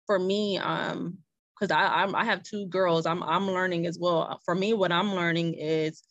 for 0.07 0.19
me 0.19 0.59
um 0.59 1.17
because 1.59 1.71
i 1.75 2.03
I'm, 2.03 2.15
i 2.15 2.25
have 2.25 2.43
two 2.43 2.67
girls 2.67 3.07
i'm 3.07 3.23
i'm 3.23 3.47
learning 3.47 3.87
as 3.87 3.99
well 3.99 4.41
for 4.45 4.55
me 4.55 4.75
what 4.75 4.93
i'm 4.93 5.15
learning 5.15 5.55
is 5.55 6.03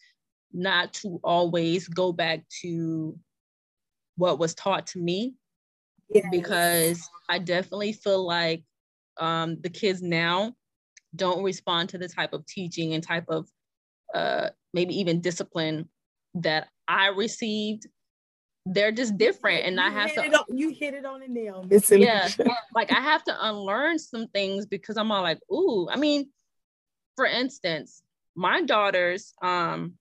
not 0.53 0.93
to 0.93 1.19
always 1.23 1.87
go 1.87 2.11
back 2.11 2.43
to 2.61 3.17
what 4.17 4.39
was 4.39 4.53
taught 4.53 4.87
to 4.87 4.99
me 4.99 5.35
yes. 6.09 6.25
because 6.31 7.09
i 7.29 7.37
definitely 7.37 7.93
feel 7.93 8.25
like 8.25 8.63
um 9.17 9.57
the 9.61 9.69
kids 9.69 10.01
now 10.01 10.53
don't 11.15 11.43
respond 11.43 11.89
to 11.89 11.97
the 11.97 12.07
type 12.07 12.33
of 12.33 12.45
teaching 12.45 12.93
and 12.93 13.03
type 13.03 13.25
of 13.29 13.47
uh, 14.13 14.49
maybe 14.73 14.99
even 14.99 15.21
discipline 15.21 15.87
that 16.35 16.67
I 16.87 17.07
received, 17.07 17.87
they're 18.65 18.91
just 18.91 19.17
different. 19.17 19.65
And 19.65 19.75
you 19.75 19.81
I 19.81 19.89
have 19.89 20.13
to 20.15 20.21
on, 20.21 20.45
you 20.49 20.69
hit 20.69 20.93
it 20.93 21.05
on 21.05 21.21
the 21.21 21.27
nail, 21.27 21.63
Miss 21.67 21.89
Yeah. 21.89 22.27
like 22.75 22.91
I 22.91 23.01
have 23.01 23.23
to 23.25 23.47
unlearn 23.47 23.99
some 23.99 24.27
things 24.27 24.65
because 24.65 24.97
I'm 24.97 25.11
all 25.11 25.21
like, 25.21 25.39
ooh, 25.51 25.87
I 25.89 25.97
mean, 25.97 26.29
for 27.15 27.25
instance, 27.25 28.01
my 28.35 28.61
daughters, 28.61 29.33
um, 29.41 29.95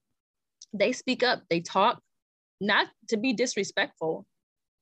they 0.72 0.92
speak 0.92 1.22
up, 1.22 1.42
they 1.48 1.60
talk, 1.60 2.00
not 2.60 2.86
to 3.08 3.16
be 3.16 3.32
disrespectful, 3.32 4.26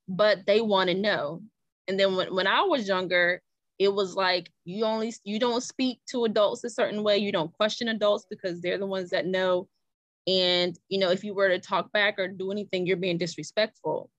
but 0.08 0.46
they 0.46 0.60
want 0.60 0.88
to 0.90 0.94
know. 0.94 1.42
And 1.88 1.98
then 1.98 2.16
when, 2.16 2.34
when 2.34 2.46
I 2.46 2.62
was 2.62 2.88
younger, 2.88 3.40
it 3.78 3.92
was 3.92 4.14
like 4.14 4.50
you 4.64 4.84
only 4.84 5.12
you 5.24 5.38
don't 5.38 5.62
speak 5.62 6.00
to 6.08 6.24
adults 6.24 6.64
a 6.64 6.70
certain 6.70 7.02
way 7.02 7.18
you 7.18 7.30
don't 7.30 7.52
question 7.52 7.88
adults 7.88 8.26
because 8.28 8.60
they're 8.60 8.78
the 8.78 8.86
ones 8.86 9.10
that 9.10 9.26
know. 9.26 9.68
And 10.26 10.76
you 10.88 10.98
know 10.98 11.10
if 11.10 11.22
you 11.22 11.34
were 11.34 11.48
to 11.48 11.58
talk 11.58 11.92
back 11.92 12.18
or 12.18 12.28
do 12.28 12.50
anything 12.50 12.86
you're 12.86 12.96
being 12.96 13.18
disrespectful. 13.18 14.10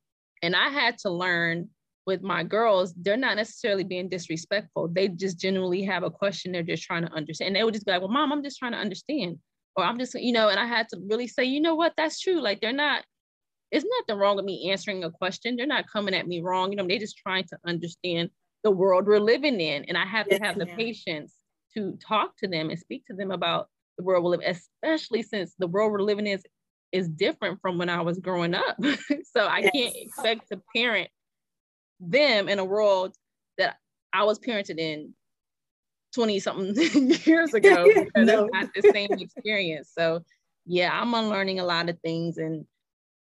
And 0.44 0.56
i 0.56 0.70
had 0.70 0.98
to 1.00 1.10
learn 1.10 1.70
with 2.06 2.22
my 2.22 2.42
girls 2.44 2.94
they're 2.94 3.18
not 3.18 3.36
necessarily 3.36 3.84
being 3.84 4.10
disrespectful. 4.10 4.88
They 4.88 5.08
just 5.08 5.40
genuinely 5.40 5.84
have 5.84 6.04
a 6.04 6.12
question 6.12 6.52
they're 6.52 6.64
just 6.64 6.84
trying 6.84 7.06
to 7.06 7.12
understand. 7.12 7.48
And 7.48 7.56
they 7.56 7.64
would 7.64 7.74
just 7.74 7.86
be 7.86 7.92
like 7.92 8.02
well 8.02 8.12
mom 8.12 8.32
i'm 8.32 8.44
just 8.44 8.60
trying 8.60 8.74
to 8.74 8.78
understand 8.78 9.40
or 9.78 9.84
i'm 9.84 9.98
just 9.98 10.14
you 10.16 10.34
know 10.34 10.50
and 10.50 10.60
i 10.60 10.66
had 10.66 10.90
to 10.90 11.00
really 11.08 11.28
say 11.28 11.44
you 11.44 11.62
know 11.62 11.76
what 11.76 11.94
that's 11.96 12.20
true 12.20 12.42
like 12.42 12.60
they're 12.60 12.74
not 12.74 13.04
it's 13.72 13.86
nothing 14.00 14.20
wrong 14.20 14.36
with 14.36 14.46
me 14.46 14.72
answering 14.72 15.04
a 15.04 15.12
question 15.12 15.56
they're 15.56 15.66
not 15.66 15.90
coming 15.92 16.14
at 16.14 16.28
me 16.28 16.42
wrong 16.42 16.72
you 16.72 16.78
know 16.78 16.86
they're 16.88 17.00
just 17.00 17.18
trying 17.18 17.44
to 17.44 17.58
understand 17.66 18.30
the 18.64 18.72
world 18.72 19.08
we're 19.08 19.20
living 19.20 19.62
in. 19.62 19.86
And 19.86 19.98
I 19.98 20.06
have 20.06 20.28
yes, 20.30 20.40
to 20.40 20.46
have 20.46 20.58
the 20.58 20.66
patience 20.66 21.34
to 21.76 21.98
talk 22.06 22.36
to 22.38 22.48
them 22.48 22.70
and 22.70 22.78
speak 22.78 23.06
to 23.06 23.14
them 23.14 23.32
about 23.32 23.68
the 23.98 24.04
world 24.04 24.24
we 24.24 24.32
live, 24.32 24.42
especially 24.46 25.24
since 25.24 25.54
the 25.58 25.68
world 25.68 25.92
we're 25.92 26.02
living 26.02 26.28
in 26.28 26.34
is, 26.34 26.44
is 26.92 27.08
different 27.08 27.62
from 27.62 27.78
when 27.78 27.90
I 27.90 28.02
was 28.02 28.20
growing 28.20 28.54
up. 28.54 28.78
so 29.36 29.46
I 29.46 29.60
yes. 29.60 29.72
can't 29.74 29.96
expect 29.96 30.50
to 30.52 30.62
parent 30.76 31.10
them 32.00 32.50
in 32.50 32.60
a 32.60 32.66
world 32.66 33.16
that 33.58 33.78
I 34.14 34.24
was 34.24 34.38
parented 34.38 34.80
in 34.80 35.14
20 36.18 36.40
something 36.40 37.12
years 37.26 37.54
ago 37.54 37.86
because 37.96 38.26
no. 38.26 38.50
not 38.52 38.70
the 38.76 38.82
same 38.92 39.12
experience. 39.20 39.92
So 39.96 40.24
yeah, 40.66 40.90
I'm 40.92 41.14
unlearning 41.14 41.60
a 41.60 41.66
lot 41.66 41.90
of 41.90 42.00
things 42.00 42.38
and 42.38 42.66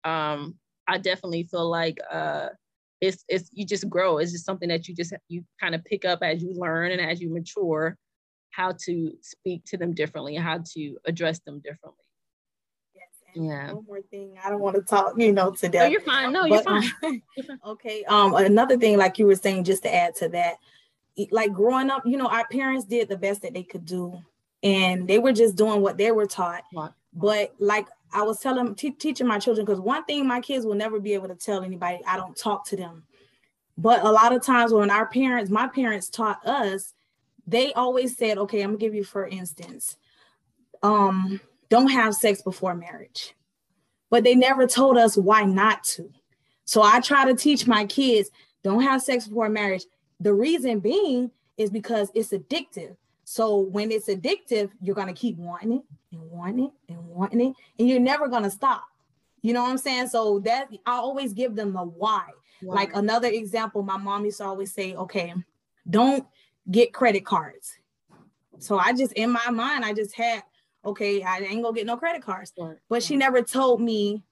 um 0.03 0.55
I 0.87 0.99
definitely 0.99 1.43
feel 1.43 1.67
like 1.69 1.97
uh 2.11 2.49
it's 3.01 3.25
it's 3.27 3.49
you 3.51 3.65
just 3.65 3.89
grow 3.89 4.19
it's 4.19 4.31
just 4.31 4.45
something 4.45 4.69
that 4.69 4.87
you 4.87 4.95
just 4.95 5.13
you 5.27 5.43
kind 5.59 5.73
of 5.73 5.83
pick 5.85 6.05
up 6.05 6.19
as 6.21 6.43
you 6.43 6.53
learn 6.53 6.91
and 6.91 7.01
as 7.01 7.19
you 7.19 7.33
mature 7.33 7.97
how 8.51 8.73
to 8.85 9.11
speak 9.21 9.63
to 9.65 9.77
them 9.77 9.93
differently 9.93 10.35
how 10.35 10.59
to 10.73 10.97
address 11.05 11.39
them 11.39 11.59
differently 11.59 12.03
yes 12.93 13.07
yeah 13.35 13.73
one 13.73 13.85
more 13.85 14.01
thing 14.09 14.35
i 14.43 14.49
don't 14.49 14.61
want 14.61 14.75
to 14.75 14.81
talk 14.81 15.13
you 15.17 15.33
know 15.33 15.51
to 15.51 15.67
no, 15.69 15.85
you're 15.85 16.01
fine 16.01 16.31
no 16.31 16.45
you're, 16.45 16.63
fine. 16.63 16.83
Um, 17.03 17.21
you're 17.35 17.45
fine 17.45 17.59
okay 17.65 18.03
um 18.05 18.35
another 18.35 18.77
thing 18.77 18.97
like 18.97 19.19
you 19.19 19.25
were 19.25 19.35
saying 19.35 19.65
just 19.65 19.83
to 19.83 19.93
add 19.93 20.15
to 20.15 20.29
that 20.29 20.55
like 21.31 21.53
growing 21.53 21.89
up 21.89 22.03
you 22.05 22.17
know 22.17 22.27
our 22.27 22.47
parents 22.47 22.85
did 22.85 23.07
the 23.07 23.17
best 23.17 23.41
that 23.41 23.53
they 23.53 23.63
could 23.63 23.85
do 23.85 24.17
and 24.63 25.07
they 25.07 25.19
were 25.19 25.33
just 25.33 25.55
doing 25.55 25.81
what 25.81 25.97
they 25.97 26.11
were 26.11 26.25
taught 26.25 26.63
but 27.15 27.53
like 27.59 27.87
I 28.13 28.21
was 28.21 28.39
telling, 28.39 28.75
t- 28.75 28.91
teaching 28.91 29.27
my 29.27 29.39
children, 29.39 29.65
because 29.65 29.81
one 29.81 30.05
thing 30.05 30.27
my 30.27 30.39
kids 30.39 30.65
will 30.65 30.75
never 30.75 30.99
be 30.99 31.13
able 31.13 31.27
to 31.29 31.35
tell 31.35 31.63
anybody, 31.63 31.99
I 32.07 32.17
don't 32.17 32.37
talk 32.37 32.65
to 32.67 32.77
them. 32.77 33.03
But 33.77 34.05
a 34.05 34.11
lot 34.11 34.33
of 34.33 34.43
times 34.43 34.71
when 34.71 34.91
our 34.91 35.07
parents, 35.07 35.49
my 35.49 35.67
parents 35.67 36.09
taught 36.09 36.45
us, 36.45 36.93
they 37.47 37.73
always 37.73 38.15
said, 38.15 38.37
okay, 38.37 38.61
I'm 38.61 38.69
gonna 38.69 38.77
give 38.77 38.93
you 38.93 39.03
for 39.03 39.27
instance, 39.27 39.97
um, 40.83 41.41
don't 41.69 41.89
have 41.89 42.13
sex 42.13 42.41
before 42.41 42.75
marriage. 42.75 43.33
But 44.11 44.23
they 44.23 44.35
never 44.35 44.67
told 44.67 44.97
us 44.97 45.17
why 45.17 45.43
not 45.43 45.83
to. 45.85 46.11
So 46.65 46.83
I 46.83 46.99
try 46.99 47.25
to 47.25 47.33
teach 47.33 47.65
my 47.65 47.85
kids, 47.85 48.29
don't 48.63 48.83
have 48.83 49.01
sex 49.01 49.27
before 49.27 49.49
marriage. 49.49 49.83
The 50.19 50.33
reason 50.33 50.79
being 50.79 51.31
is 51.57 51.69
because 51.69 52.11
it's 52.13 52.29
addictive. 52.29 52.95
So 53.25 53.57
when 53.57 53.91
it's 53.91 54.07
addictive, 54.07 54.69
you're 54.81 54.95
gonna 54.95 55.13
keep 55.13 55.37
wanting 55.37 55.73
it 55.73 55.83
and 56.11 56.21
wanting 56.29 56.65
it 56.65 56.71
and 56.89 57.05
wanting 57.07 57.41
it, 57.41 57.55
and 57.79 57.89
you're 57.89 57.99
never 57.99 58.27
gonna 58.27 58.51
stop. 58.51 58.83
You 59.41 59.53
know 59.53 59.63
what 59.63 59.71
I'm 59.71 59.77
saying? 59.77 60.07
So 60.07 60.39
that 60.39 60.69
I 60.85 60.93
always 60.93 61.33
give 61.33 61.55
them 61.55 61.73
the 61.73 61.83
why. 61.83 62.27
Wow. 62.61 62.75
Like 62.75 62.95
another 62.95 63.27
example, 63.27 63.83
my 63.83 63.97
mom 63.97 64.25
used 64.25 64.37
to 64.37 64.45
always 64.45 64.73
say, 64.73 64.95
okay, 64.95 65.33
don't 65.89 66.25
get 66.71 66.93
credit 66.93 67.25
cards. 67.25 67.73
So 68.59 68.77
I 68.77 68.93
just 68.93 69.11
in 69.13 69.31
my 69.31 69.49
mind, 69.49 69.83
I 69.83 69.93
just 69.93 70.15
had, 70.15 70.43
okay, 70.85 71.21
I 71.23 71.39
ain't 71.39 71.61
gonna 71.61 71.75
get 71.75 71.85
no 71.85 71.97
credit 71.97 72.23
cards. 72.23 72.53
Right. 72.57 72.77
But 72.87 73.03
she 73.03 73.17
never 73.17 73.41
told 73.41 73.81
me 73.81 74.23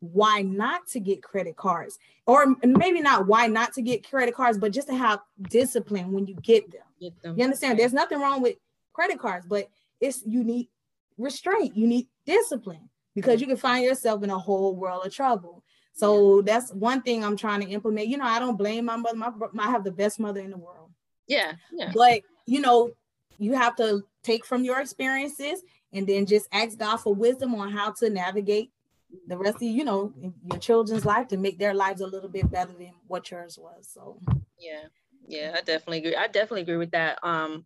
why 0.00 0.42
not 0.42 0.86
to 0.88 1.00
get 1.00 1.22
credit 1.22 1.56
cards? 1.56 1.98
Or 2.26 2.54
maybe 2.62 3.00
not 3.00 3.26
why 3.26 3.46
not 3.46 3.72
to 3.74 3.82
get 3.82 4.08
credit 4.08 4.34
cards 4.34 4.58
but 4.58 4.72
just 4.72 4.88
to 4.88 4.94
have 4.94 5.20
discipline 5.42 6.12
when 6.12 6.26
you 6.26 6.34
get 6.34 6.70
them, 6.70 6.82
get 7.00 7.20
them. 7.22 7.38
you 7.38 7.44
understand? 7.44 7.78
There's 7.78 7.92
nothing 7.92 8.20
wrong 8.20 8.42
with 8.42 8.56
credit 8.92 9.18
cards 9.18 9.46
but 9.48 9.68
it's 10.00 10.22
you 10.26 10.44
need 10.44 10.68
restraint. 11.16 11.76
You 11.76 11.86
need 11.86 12.08
discipline 12.26 12.88
because 13.14 13.40
you 13.40 13.46
can 13.46 13.56
find 13.56 13.84
yourself 13.84 14.22
in 14.22 14.30
a 14.30 14.38
whole 14.38 14.76
world 14.76 15.04
of 15.04 15.12
trouble. 15.12 15.64
So 15.94 16.42
that's 16.42 16.72
one 16.72 17.02
thing 17.02 17.24
i'm 17.24 17.36
trying 17.36 17.60
to 17.62 17.68
implement. 17.68 18.08
You 18.08 18.18
know 18.18 18.24
i 18.24 18.38
don't 18.38 18.56
blame 18.56 18.84
my 18.84 18.96
mother. 18.96 19.16
My, 19.16 19.64
i 19.64 19.70
have 19.70 19.84
the 19.84 19.90
best 19.90 20.20
mother 20.20 20.40
in 20.40 20.50
the 20.50 20.58
world. 20.58 20.90
Yeah 21.26 21.52
yeah. 21.72 21.90
But 21.94 22.22
you 22.46 22.60
know 22.60 22.90
you 23.38 23.54
have 23.54 23.76
to 23.76 24.04
take 24.22 24.44
from 24.44 24.64
your 24.64 24.80
experiences 24.80 25.62
and 25.92 26.06
then 26.06 26.26
just 26.26 26.46
ask 26.52 26.78
god 26.78 26.98
for 26.98 27.14
wisdom 27.14 27.54
on 27.54 27.72
how 27.72 27.92
to 27.92 28.10
navigate 28.10 28.70
the 29.26 29.36
rest 29.36 29.56
of 29.56 29.62
you 29.62 29.84
know 29.84 30.12
your 30.50 30.58
children's 30.58 31.04
life 31.04 31.28
to 31.28 31.36
make 31.36 31.58
their 31.58 31.74
lives 31.74 32.00
a 32.00 32.06
little 32.06 32.28
bit 32.28 32.50
better 32.50 32.72
than 32.72 32.92
what 33.06 33.30
yours 33.30 33.58
was 33.60 33.88
so. 33.92 34.20
Yeah 34.58 34.86
yeah 35.28 35.52
i 35.54 35.60
definitely 35.60 35.98
agree 35.98 36.16
i 36.16 36.26
definitely 36.26 36.62
agree 36.62 36.76
with 36.76 36.90
that 36.90 37.18
um 37.22 37.64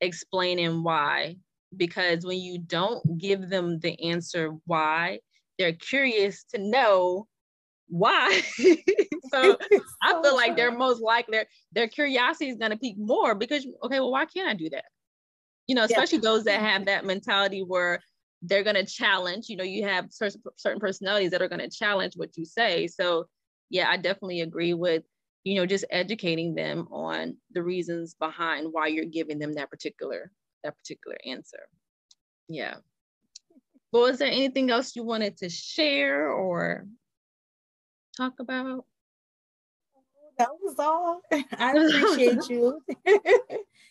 explaining 0.00 0.82
why 0.82 1.36
because 1.76 2.24
when 2.24 2.38
you 2.38 2.58
don't 2.58 3.18
give 3.18 3.48
them 3.48 3.78
the 3.80 4.10
answer 4.10 4.50
why 4.66 5.18
they're 5.58 5.72
curious 5.72 6.44
to 6.44 6.58
know 6.58 7.26
why. 7.88 8.42
So 9.30 9.58
i 10.02 10.22
feel 10.22 10.34
like 10.34 10.56
they're 10.56 10.72
most 10.72 11.02
likely 11.02 11.32
their, 11.32 11.46
their 11.72 11.88
curiosity 11.88 12.48
is 12.48 12.56
going 12.56 12.70
to 12.70 12.78
peak 12.78 12.96
more 12.96 13.34
because 13.34 13.66
okay 13.82 14.00
well 14.00 14.10
why 14.10 14.24
can't 14.24 14.48
i 14.48 14.54
do 14.54 14.70
that? 14.70 14.86
You 15.66 15.74
know 15.74 15.84
especially 15.84 16.16
yeah. 16.18 16.30
those 16.30 16.44
that 16.44 16.60
have 16.60 16.86
that 16.86 17.04
mentality 17.04 17.60
where 17.60 18.00
they're 18.42 18.62
going 18.62 18.76
to 18.76 18.86
challenge 18.86 19.48
you 19.48 19.56
know 19.56 19.64
you 19.64 19.84
have 19.84 20.06
certain 20.10 20.40
certain 20.56 20.80
personalities 20.80 21.30
that 21.30 21.42
are 21.42 21.48
going 21.48 21.60
to 21.60 21.70
challenge 21.70 22.14
what 22.16 22.36
you 22.36 22.44
say. 22.44 22.86
So 22.86 23.26
yeah 23.70 23.88
i 23.90 23.96
definitely 23.96 24.40
agree 24.40 24.72
with 24.72 25.02
you 25.44 25.56
know 25.56 25.66
just 25.66 25.84
educating 25.90 26.54
them 26.54 26.88
on 26.90 27.36
the 27.52 27.62
reasons 27.62 28.14
behind 28.14 28.66
why 28.72 28.86
you're 28.86 29.04
giving 29.04 29.38
them 29.38 29.52
that 29.54 29.70
particular 29.70 30.30
that 30.64 30.76
particular 30.76 31.16
answer. 31.26 31.68
Yeah. 32.48 32.76
But 33.92 34.00
was 34.00 34.18
there 34.18 34.28
anything 34.28 34.70
else 34.70 34.96
you 34.96 35.02
wanted 35.02 35.36
to 35.38 35.48
share 35.48 36.30
or 36.30 36.86
talk 38.16 38.40
about? 38.40 38.84
That 40.36 40.50
was 40.60 40.78
all. 40.78 41.22
I 41.32 41.72
appreciate 41.76 42.48
you. 42.48 42.80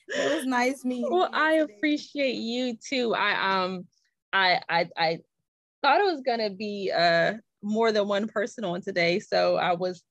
It 0.09 0.33
was 0.33 0.45
nice 0.45 0.85
meeting 0.85 1.11
well 1.11 1.29
i 1.33 1.55
appreciate 1.55 2.37
you 2.37 2.77
too. 2.77 3.13
I 3.13 3.65
um 3.65 3.85
I 4.33 4.61
I, 4.69 4.89
I 4.97 5.19
thought 5.81 5.99
it 5.99 6.11
was 6.11 6.21
gonna 6.25 6.49
be 6.49 6.91
uh 6.95 7.33
more 7.61 7.91
than 7.91 8.07
one 8.07 8.27
person 8.27 8.63
on 8.63 8.81
today, 8.81 9.19
so 9.19 9.57
I 9.57 9.73
was 9.73 10.03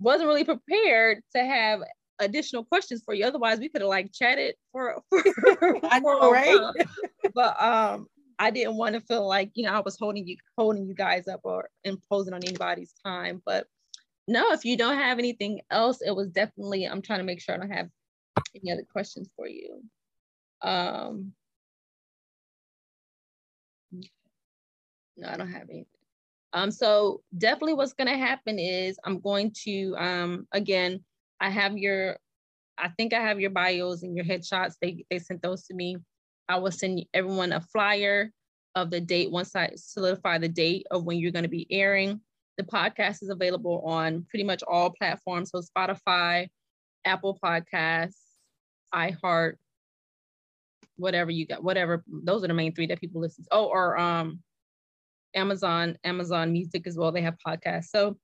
wasn't 0.00 0.28
really 0.28 0.44
prepared 0.44 1.22
to 1.34 1.44
have 1.44 1.80
additional 2.18 2.64
questions 2.64 3.02
for 3.04 3.14
you. 3.14 3.24
Otherwise, 3.24 3.58
we 3.58 3.68
could 3.68 3.82
have 3.82 3.88
like 3.88 4.12
chatted 4.12 4.54
for. 4.72 5.02
for, 5.10 5.78
I 5.90 6.00
know, 6.00 6.30
right? 6.30 6.74
but 7.34 7.62
um, 7.62 8.06
I 8.38 8.50
didn't 8.50 8.76
want 8.76 8.94
to 8.94 9.00
feel 9.00 9.26
like 9.26 9.50
you 9.54 9.64
know 9.64 9.72
I 9.72 9.80
was 9.80 9.98
holding 9.98 10.26
you 10.26 10.36
holding 10.56 10.86
you 10.86 10.94
guys 10.94 11.28
up 11.28 11.40
or 11.44 11.68
imposing 11.84 12.34
on 12.34 12.44
anybody's 12.44 12.94
time. 13.04 13.42
But 13.44 13.66
no, 14.28 14.52
if 14.52 14.64
you 14.64 14.76
don't 14.76 14.98
have 14.98 15.18
anything 15.18 15.60
else, 15.70 16.00
it 16.04 16.14
was 16.14 16.28
definitely. 16.30 16.84
I'm 16.84 17.02
trying 17.02 17.20
to 17.20 17.24
make 17.24 17.40
sure 17.40 17.54
I 17.54 17.58
don't 17.58 17.70
have 17.70 17.88
any 18.54 18.72
other 18.72 18.84
questions 18.90 19.28
for 19.36 19.46
you. 19.46 19.82
Um, 20.62 21.32
No, 25.16 25.28
I 25.28 25.36
don't 25.36 25.50
have 25.50 25.68
anything. 25.70 25.86
Um, 26.52 26.70
so 26.70 27.22
definitely 27.36 27.74
what's 27.74 27.92
gonna 27.92 28.16
happen 28.16 28.58
is 28.58 28.98
I'm 29.04 29.20
going 29.20 29.52
to, 29.64 29.94
um, 29.98 30.46
again, 30.52 31.04
I 31.40 31.50
have 31.50 31.76
your, 31.76 32.18
I 32.78 32.88
think 32.88 33.12
I 33.12 33.20
have 33.20 33.40
your 33.40 33.50
bios 33.50 34.02
and 34.02 34.16
your 34.16 34.24
headshots. 34.24 34.74
They, 34.80 35.04
they 35.10 35.18
sent 35.18 35.42
those 35.42 35.64
to 35.66 35.74
me. 35.74 35.96
I 36.48 36.58
will 36.58 36.70
send 36.70 37.04
everyone 37.12 37.52
a 37.52 37.60
flyer 37.60 38.30
of 38.74 38.90
the 38.90 39.00
date 39.00 39.30
once 39.30 39.56
I 39.56 39.70
solidify 39.74 40.38
the 40.38 40.48
date 40.48 40.86
of 40.90 41.04
when 41.04 41.18
you're 41.18 41.32
gonna 41.32 41.48
be 41.48 41.66
airing. 41.70 42.20
The 42.58 42.64
podcast 42.64 43.22
is 43.22 43.28
available 43.28 43.82
on 43.84 44.24
pretty 44.30 44.44
much 44.44 44.62
all 44.62 44.90
platforms. 44.90 45.50
So 45.50 45.60
Spotify, 45.60 46.48
Apple 47.04 47.38
Podcasts, 47.42 48.16
iHeart, 48.94 49.54
whatever 50.96 51.30
you 51.30 51.46
got, 51.46 51.62
whatever. 51.62 52.02
Those 52.06 52.44
are 52.44 52.48
the 52.48 52.54
main 52.54 52.74
three 52.74 52.86
that 52.86 53.00
people 53.00 53.20
listen 53.20 53.44
to. 53.44 53.50
Oh, 53.52 53.66
or 53.66 53.98
um, 53.98 54.40
Amazon, 55.36 55.96
Amazon 56.04 56.52
Music 56.52 56.86
as 56.86 56.96
well. 56.96 57.12
They 57.12 57.22
have 57.22 57.36
podcasts. 57.46 57.86
So 57.86 58.16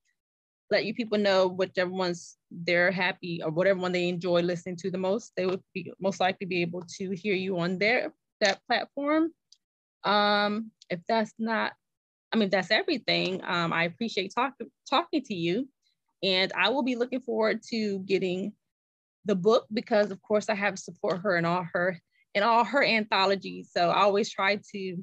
let 0.70 0.86
you 0.86 0.94
people 0.94 1.18
know 1.18 1.46
whichever 1.46 1.90
ones 1.90 2.38
they're 2.50 2.90
happy 2.90 3.42
or 3.44 3.50
whatever 3.50 3.78
one 3.78 3.92
they 3.92 4.08
enjoy 4.08 4.40
listening 4.40 4.76
to 4.76 4.90
the 4.90 4.98
most, 4.98 5.32
they 5.36 5.46
would 5.46 5.62
be 5.74 5.92
most 6.00 6.18
likely 6.18 6.46
be 6.46 6.62
able 6.62 6.82
to 6.98 7.10
hear 7.10 7.34
you 7.34 7.58
on 7.58 7.78
their 7.78 8.12
that 8.40 8.60
platform. 8.66 9.30
Um, 10.02 10.72
if 10.90 11.00
that's 11.06 11.32
not, 11.38 11.72
I 12.32 12.36
mean, 12.36 12.50
that's 12.50 12.70
everything. 12.70 13.40
Um, 13.44 13.72
I 13.72 13.84
appreciate 13.84 14.32
talking 14.34 14.68
talking 14.88 15.22
to 15.22 15.34
you, 15.34 15.68
and 16.22 16.52
I 16.56 16.70
will 16.70 16.82
be 16.82 16.96
looking 16.96 17.20
forward 17.20 17.60
to 17.70 18.00
getting 18.00 18.52
the 19.24 19.36
book 19.36 19.66
because, 19.72 20.10
of 20.10 20.20
course, 20.22 20.48
I 20.48 20.54
have 20.54 20.78
support 20.78 21.20
her 21.20 21.36
and 21.36 21.46
all 21.46 21.66
her 21.72 22.00
and 22.34 22.44
all 22.44 22.64
her 22.64 22.82
anthologies. 22.82 23.70
So 23.76 23.90
I 23.90 24.00
always 24.00 24.30
try 24.30 24.58
to 24.72 24.96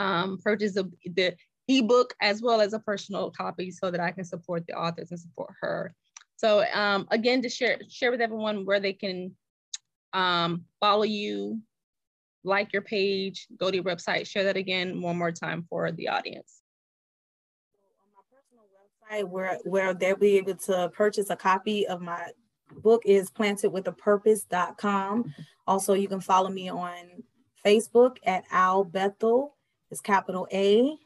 um, 0.00 0.38
purchase 0.42 0.76
a, 0.76 0.88
the 1.04 1.36
ebook 1.68 2.14
as 2.20 2.42
well 2.42 2.60
as 2.60 2.72
a 2.72 2.78
personal 2.78 3.30
copy 3.30 3.70
so 3.70 3.90
that 3.90 4.00
I 4.00 4.10
can 4.10 4.24
support 4.24 4.66
the 4.66 4.72
authors 4.72 5.10
and 5.10 5.20
support 5.20 5.50
her. 5.60 5.94
So 6.36 6.64
um, 6.72 7.06
again, 7.10 7.42
to 7.42 7.50
share, 7.50 7.78
share 7.88 8.10
with 8.10 8.22
everyone 8.22 8.64
where 8.64 8.80
they 8.80 8.94
can 8.94 9.36
um, 10.14 10.64
follow 10.80 11.04
you, 11.04 11.60
like 12.42 12.72
your 12.72 12.82
page, 12.82 13.46
go 13.58 13.70
to 13.70 13.76
your 13.76 13.84
website, 13.84 14.26
share 14.26 14.44
that 14.44 14.56
again 14.56 15.02
one 15.02 15.18
more 15.18 15.32
time 15.32 15.66
for 15.68 15.92
the 15.92 16.08
audience. 16.08 16.62
On 18.02 18.08
my 18.16 18.22
personal 18.32 18.64
website, 18.72 19.28
where, 19.30 19.58
where 19.64 19.92
they'll 19.92 20.16
be 20.16 20.38
able 20.38 20.54
to 20.54 20.90
purchase 20.94 21.28
a 21.28 21.36
copy 21.36 21.86
of 21.86 22.00
my 22.00 22.28
book 22.82 23.02
is 23.04 23.30
plantedwithapurpose.com. 23.30 25.34
Also, 25.66 25.92
you 25.92 26.08
can 26.08 26.20
follow 26.20 26.48
me 26.48 26.70
on 26.70 27.22
Facebook 27.64 28.16
at 28.24 28.44
Al 28.50 28.84
Bethel 28.84 29.56
is 29.90 30.00
capital 30.00 30.46
A 30.52 30.96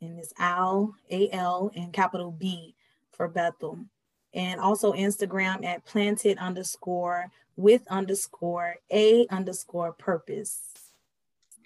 and 0.00 0.18
it's 0.18 0.32
Al, 0.38 0.94
A-L, 1.10 1.70
and 1.74 1.92
capital 1.92 2.30
B 2.30 2.74
for 3.12 3.28
Bethel. 3.28 3.78
And 4.34 4.60
also 4.60 4.92
Instagram 4.92 5.64
at 5.64 5.84
planted 5.84 6.38
underscore 6.38 7.30
with 7.56 7.82
underscore 7.88 8.76
A 8.92 9.26
underscore 9.28 9.92
purpose. 9.92 10.60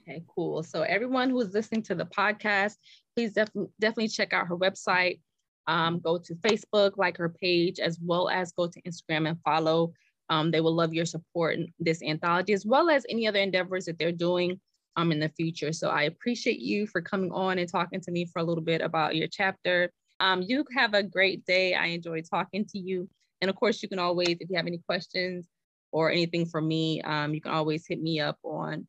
Okay, 0.02 0.22
cool. 0.34 0.62
So 0.62 0.82
everyone 0.82 1.30
who 1.30 1.40
is 1.40 1.52
listening 1.54 1.82
to 1.84 1.94
the 1.94 2.04
podcast, 2.04 2.76
please 3.14 3.32
def- 3.32 3.50
definitely 3.80 4.08
check 4.08 4.32
out 4.32 4.46
her 4.46 4.56
website. 4.56 5.20
Um, 5.66 6.00
go 6.00 6.16
to 6.18 6.34
Facebook, 6.36 6.92
like 6.96 7.18
her 7.18 7.28
page, 7.28 7.78
as 7.78 7.98
well 8.00 8.28
as 8.28 8.52
go 8.52 8.66
to 8.66 8.82
Instagram 8.82 9.28
and 9.28 9.38
follow. 9.42 9.92
Um, 10.30 10.50
they 10.50 10.60
will 10.60 10.74
love 10.74 10.94
your 10.94 11.04
support 11.04 11.56
in 11.56 11.72
this 11.78 12.02
anthology, 12.02 12.52
as 12.52 12.64
well 12.64 12.88
as 12.88 13.04
any 13.08 13.26
other 13.26 13.38
endeavors 13.38 13.84
that 13.86 13.98
they're 13.98 14.12
doing 14.12 14.60
um, 14.98 15.12
in 15.12 15.20
the 15.20 15.28
future. 15.28 15.72
So 15.72 15.90
I 15.90 16.02
appreciate 16.02 16.58
you 16.58 16.86
for 16.88 17.00
coming 17.00 17.30
on 17.30 17.58
and 17.58 17.70
talking 17.70 18.00
to 18.00 18.10
me 18.10 18.26
for 18.26 18.40
a 18.40 18.42
little 18.42 18.64
bit 18.64 18.80
about 18.80 19.14
your 19.14 19.28
chapter. 19.28 19.92
Um, 20.18 20.42
you 20.42 20.64
have 20.76 20.92
a 20.94 21.04
great 21.04 21.46
day. 21.46 21.74
I 21.74 21.86
enjoyed 21.86 22.24
talking 22.28 22.66
to 22.66 22.78
you. 22.78 23.08
And 23.40 23.48
of 23.48 23.54
course, 23.54 23.80
you 23.80 23.88
can 23.88 24.00
always, 24.00 24.36
if 24.40 24.50
you 24.50 24.56
have 24.56 24.66
any 24.66 24.78
questions 24.78 25.46
or 25.92 26.10
anything 26.10 26.46
for 26.46 26.60
me, 26.60 27.00
um, 27.02 27.32
you 27.32 27.40
can 27.40 27.52
always 27.52 27.86
hit 27.86 28.02
me 28.02 28.18
up 28.18 28.38
on 28.42 28.88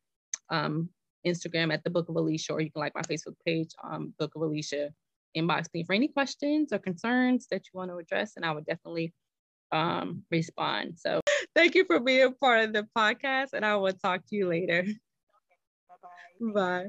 um, 0.50 0.88
Instagram 1.24 1.72
at 1.72 1.84
the 1.84 1.90
Book 1.90 2.08
of 2.08 2.16
Alesha, 2.16 2.50
or 2.50 2.60
you 2.60 2.72
can 2.72 2.80
like 2.80 2.94
my 2.96 3.02
Facebook 3.02 3.36
page, 3.46 3.70
um, 3.84 4.12
Book 4.18 4.32
of 4.34 4.42
Alesha. 4.42 4.88
inbox 5.36 5.66
me 5.72 5.84
for 5.84 5.92
any 5.92 6.08
questions 6.08 6.72
or 6.72 6.80
concerns 6.80 7.46
that 7.52 7.62
you 7.66 7.78
want 7.78 7.92
to 7.92 7.98
address, 7.98 8.32
and 8.34 8.44
I 8.44 8.50
would 8.50 8.66
definitely 8.66 9.14
um, 9.70 10.24
respond. 10.32 10.98
So 10.98 11.20
thank 11.54 11.76
you 11.76 11.84
for 11.84 12.00
being 12.00 12.34
part 12.34 12.64
of 12.64 12.72
the 12.72 12.88
podcast, 12.98 13.50
and 13.52 13.64
I 13.64 13.76
will 13.76 13.92
talk 13.92 14.26
to 14.26 14.34
you 14.34 14.48
later. 14.48 14.84
Bye-bye. 16.40 16.86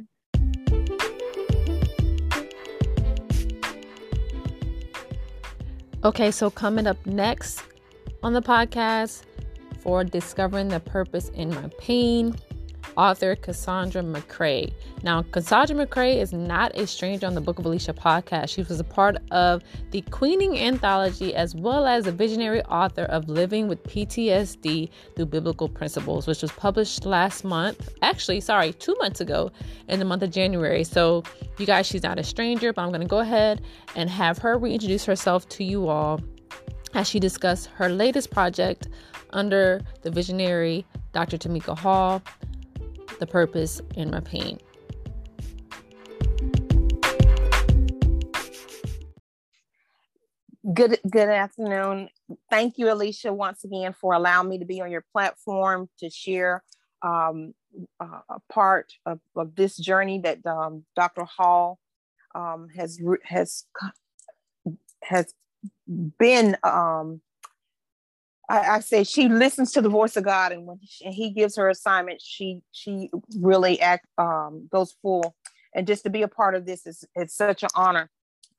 Okay, 6.04 6.32
so 6.32 6.50
coming 6.50 6.88
up 6.88 7.06
next 7.06 7.62
on 8.24 8.34
the 8.34 8.42
podcast 8.42 9.24
for 9.82 10.04
discovering 10.04 10.70
the 10.70 10.80
purpose 10.80 11.30
in 11.30 11.50
my 11.50 11.70
pain 11.78 12.36
author 12.98 13.36
Cassandra 13.36 14.02
McCray. 14.02 14.74
Now, 15.04 15.24
Cassandra 15.24 15.76
McCray 15.76 16.18
is 16.18 16.34
not 16.34 16.76
a 16.76 16.86
stranger 16.86 17.26
on 17.26 17.36
the 17.36 17.42
Book 17.42 17.60
of 17.60 17.66
Alesha 17.66 17.94
podcast. 17.94 18.50
She 18.50 18.62
was 18.64 18.80
a 18.80 18.84
part 18.84 19.18
of 19.32 19.64
the 19.92 20.02
Queening 20.12 20.58
Anthology 20.58 21.34
as 21.36 21.56
well 21.56 21.86
as 21.86 22.08
a 22.08 22.12
visionary 22.12 22.62
author 22.64 23.04
of 23.06 23.30
Living 23.30 23.68
with 23.68 23.84
PTSD 23.84 24.90
Through 25.16 25.26
Biblical 25.26 25.70
Principles, 25.70 26.28
which 26.28 26.42
was 26.42 26.52
published 26.52 27.06
last 27.06 27.44
month. 27.44 27.90
Actually, 28.02 28.42
sorry, 28.42 28.74
two 28.74 28.96
months 29.00 29.22
ago 29.22 29.52
in 29.88 30.00
the 30.00 30.06
month 30.06 30.24
of 30.24 30.32
January. 30.32 30.84
So, 30.84 31.24
you 31.58 31.66
guys, 31.66 31.88
she's 31.88 32.04
not 32.04 32.20
a 32.20 32.24
stranger, 32.24 32.74
but 32.74 32.82
I'm 32.82 32.90
going 32.90 33.02
to 33.02 33.08
go 33.08 33.20
ahead 33.20 33.62
and 33.96 34.10
have 34.10 34.38
her 34.40 34.58
reintroduce 34.58 35.06
herself 35.06 35.48
to 35.50 35.64
you 35.64 35.88
all 35.88 36.20
as 36.94 37.08
she 37.08 37.20
discussed 37.20 37.68
her 37.68 37.90
latest 37.90 38.32
project 38.32 38.88
under 39.32 39.82
the 40.02 40.12
visionary 40.12 40.86
Dr. 41.14 41.38
Tamika 41.38 41.78
Hall 41.78 42.22
the 43.22 43.28
purpose 43.28 43.80
in 43.96 44.10
my 44.10 44.20
pain. 44.20 44.60
Good 50.74 51.00
good 51.10 51.30
afternoon. 51.30 52.10
Thank 52.50 52.78
you, 52.78 52.88
Alesha, 52.88 53.32
once 53.32 53.64
again 53.64 53.94
for 53.94 54.14
allowing 54.14 54.50
me 54.50 54.60
to 54.60 54.66
be 54.66 54.82
on 54.82 54.92
your 54.92 55.06
platform 55.12 55.88
to 56.00 56.10
share 56.10 56.64
um, 57.04 57.54
uh, 58.00 58.22
a 58.30 58.40
part 58.52 58.92
of, 59.06 59.20
of, 59.36 59.56
this 59.56 59.76
journey 59.78 60.20
that 60.20 60.46
um, 60.46 60.84
Dr. 60.96 61.24
Hall 61.26 61.80
um, 62.36 62.70
has 62.76 63.00
has 63.24 63.66
has 65.04 65.34
been 66.20 66.58
um, 66.64 67.22
I, 68.52 68.76
I, 68.76 68.80
say 68.82 69.06
she 69.06 69.30
listens 69.30 69.72
to 69.72 69.82
the 69.82 69.88
voice 69.90 70.18
of 70.18 70.26
God, 70.26 70.52
and 70.52 70.66
when 70.66 70.78
she, 70.86 71.06
and 71.06 71.14
He 71.14 71.30
gives 71.30 71.56
her 71.56 71.70
assignment, 71.70 72.22
she 72.22 72.60
she 72.74 73.10
really 73.40 73.80
act 73.80 74.06
um, 74.18 74.68
goes 74.70 74.94
full. 75.02 75.36
And 75.74 75.88
just 75.88 76.04
to 76.04 76.10
be 76.10 76.22
a 76.22 76.28
part 76.28 76.56
of 76.56 76.66
this 76.66 76.86
is 76.86 77.06
it's 77.16 77.36
such 77.36 77.64
an 77.64 77.70
honor. 77.76 78.10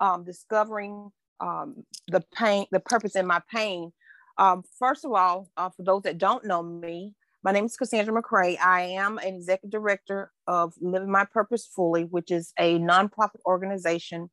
Um, 0.01 0.25
discovering 0.25 1.11
um, 1.41 1.85
the 2.09 2.25
pain, 2.35 2.67
the 2.73 2.81
purpose 2.81 3.15
in 3.17 3.27
my 3.27 3.43
pain. 3.53 3.93
Um, 4.39 4.63
first 4.79 5.05
of 5.05 5.13
all, 5.13 5.49
uh, 5.57 5.69
for 5.69 5.83
those 5.83 6.03
that 6.03 6.17
don't 6.17 6.47
know 6.47 6.63
me, 6.63 7.15
my 7.45 7.53
name 7.53 7.67
is 7.67 7.77
Cassandra 7.77 8.21
McCray. 8.21 8.59
I 8.59 8.83
am 8.83 9.19
an 9.19 9.35
executive 9.35 9.71
director 9.71 10.33
of 10.47 10.73
Living 10.81 11.11
My 11.11 11.27
Purpose 11.27 11.67
Fully, 11.67 12.05
which 12.05 12.31
is 12.31 12.53
a 12.59 12.79
nonprofit 12.79 13.41
organization 13.45 14.31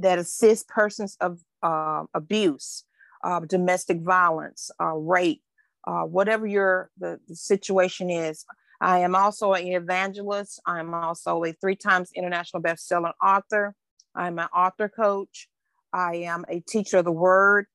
that 0.00 0.18
assists 0.18 0.64
persons 0.68 1.16
of 1.20 1.38
uh, 1.62 2.04
abuse 2.12 2.84
uh, 3.22 3.40
domestic 3.40 4.00
violence, 4.00 4.70
uh, 4.80 4.94
rape, 4.94 5.42
uh, 5.86 6.02
whatever 6.02 6.46
your 6.46 6.90
the, 6.98 7.18
the, 7.28 7.36
situation 7.36 8.10
is. 8.10 8.44
I 8.80 9.00
am 9.00 9.14
also 9.14 9.52
an 9.52 9.66
evangelist. 9.66 10.60
I 10.66 10.80
am 10.80 10.94
also 10.94 11.44
a 11.44 11.52
three 11.52 11.76
times 11.76 12.10
international 12.14 12.62
best-selling 12.62 13.12
author. 13.22 13.74
I'm 14.14 14.38
an 14.38 14.48
author 14.54 14.88
coach. 14.88 15.48
I 15.92 16.16
am 16.16 16.44
a 16.48 16.60
teacher 16.60 16.98
of 16.98 17.04
the 17.04 17.12
word. 17.12 17.66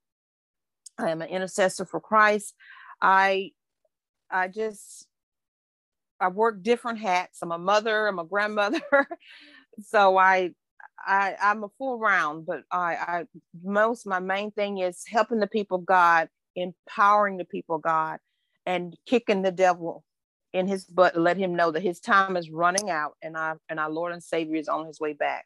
I 0.97 1.09
am 1.09 1.21
an 1.21 1.29
intercessor 1.29 1.85
for 1.85 1.99
Christ. 1.99 2.55
I 3.01 3.51
I 4.31 4.47
just 4.47 5.07
I 6.19 6.29
work 6.29 6.63
different 6.63 6.99
hats. 6.99 7.39
I'm 7.41 7.51
a 7.51 7.57
mother, 7.57 8.07
I'm 8.07 8.19
a 8.19 8.25
grandmother. 8.25 8.81
so 9.83 10.17
I 10.17 10.51
I, 10.99 11.35
I'm 11.41 11.63
a 11.63 11.69
full 11.77 11.99
round, 11.99 12.45
but 12.45 12.63
I, 12.71 12.95
I 12.95 13.25
most 13.63 14.05
my 14.05 14.19
main 14.19 14.51
thing 14.51 14.79
is 14.79 15.03
helping 15.07 15.39
the 15.39 15.47
people 15.47 15.79
God, 15.79 16.29
empowering 16.55 17.37
the 17.37 17.45
people 17.45 17.77
God, 17.77 18.19
and 18.65 18.95
kicking 19.05 19.41
the 19.41 19.51
devil 19.51 20.03
in 20.53 20.67
his 20.67 20.85
butt 20.85 21.17
let 21.17 21.35
him 21.35 21.53
know 21.53 21.69
that 21.69 21.83
his 21.83 21.99
time 21.99 22.37
is 22.37 22.49
running 22.49 22.89
out 22.89 23.17
and 23.21 23.35
I 23.35 23.55
and 23.67 23.79
our 23.79 23.89
Lord 23.89 24.13
and 24.13 24.23
Savior 24.23 24.55
is 24.55 24.69
on 24.69 24.85
his 24.85 24.99
way 24.99 25.13
back. 25.13 25.45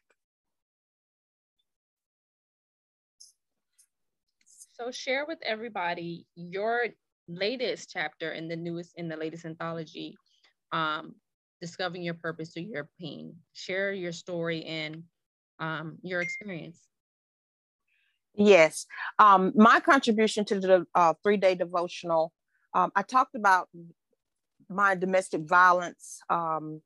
So 4.44 4.90
share 4.90 5.26
with 5.26 5.40
everybody 5.42 6.26
your 6.36 6.86
latest 7.28 7.90
chapter 7.92 8.32
in 8.32 8.48
the 8.48 8.56
newest 8.56 8.92
in 8.96 9.08
the 9.08 9.16
latest 9.16 9.44
anthology, 9.44 10.16
um, 10.72 11.14
discovering 11.60 12.02
your 12.02 12.14
purpose 12.14 12.50
through 12.50 12.62
your 12.62 12.88
pain. 13.00 13.34
Share 13.52 13.92
your 13.92 14.12
story 14.12 14.64
and 14.64 15.02
um, 15.60 15.98
your 16.02 16.20
experience. 16.20 16.78
Yes. 18.34 18.86
Um, 19.18 19.52
my 19.54 19.80
contribution 19.80 20.44
to 20.46 20.60
the 20.60 20.86
uh, 20.94 21.14
three 21.22 21.36
day 21.36 21.54
devotional, 21.54 22.32
um, 22.74 22.90
I 22.94 23.02
talked 23.02 23.34
about 23.34 23.68
my 24.68 24.94
domestic 24.94 25.42
violence 25.42 26.20
um, 26.30 26.80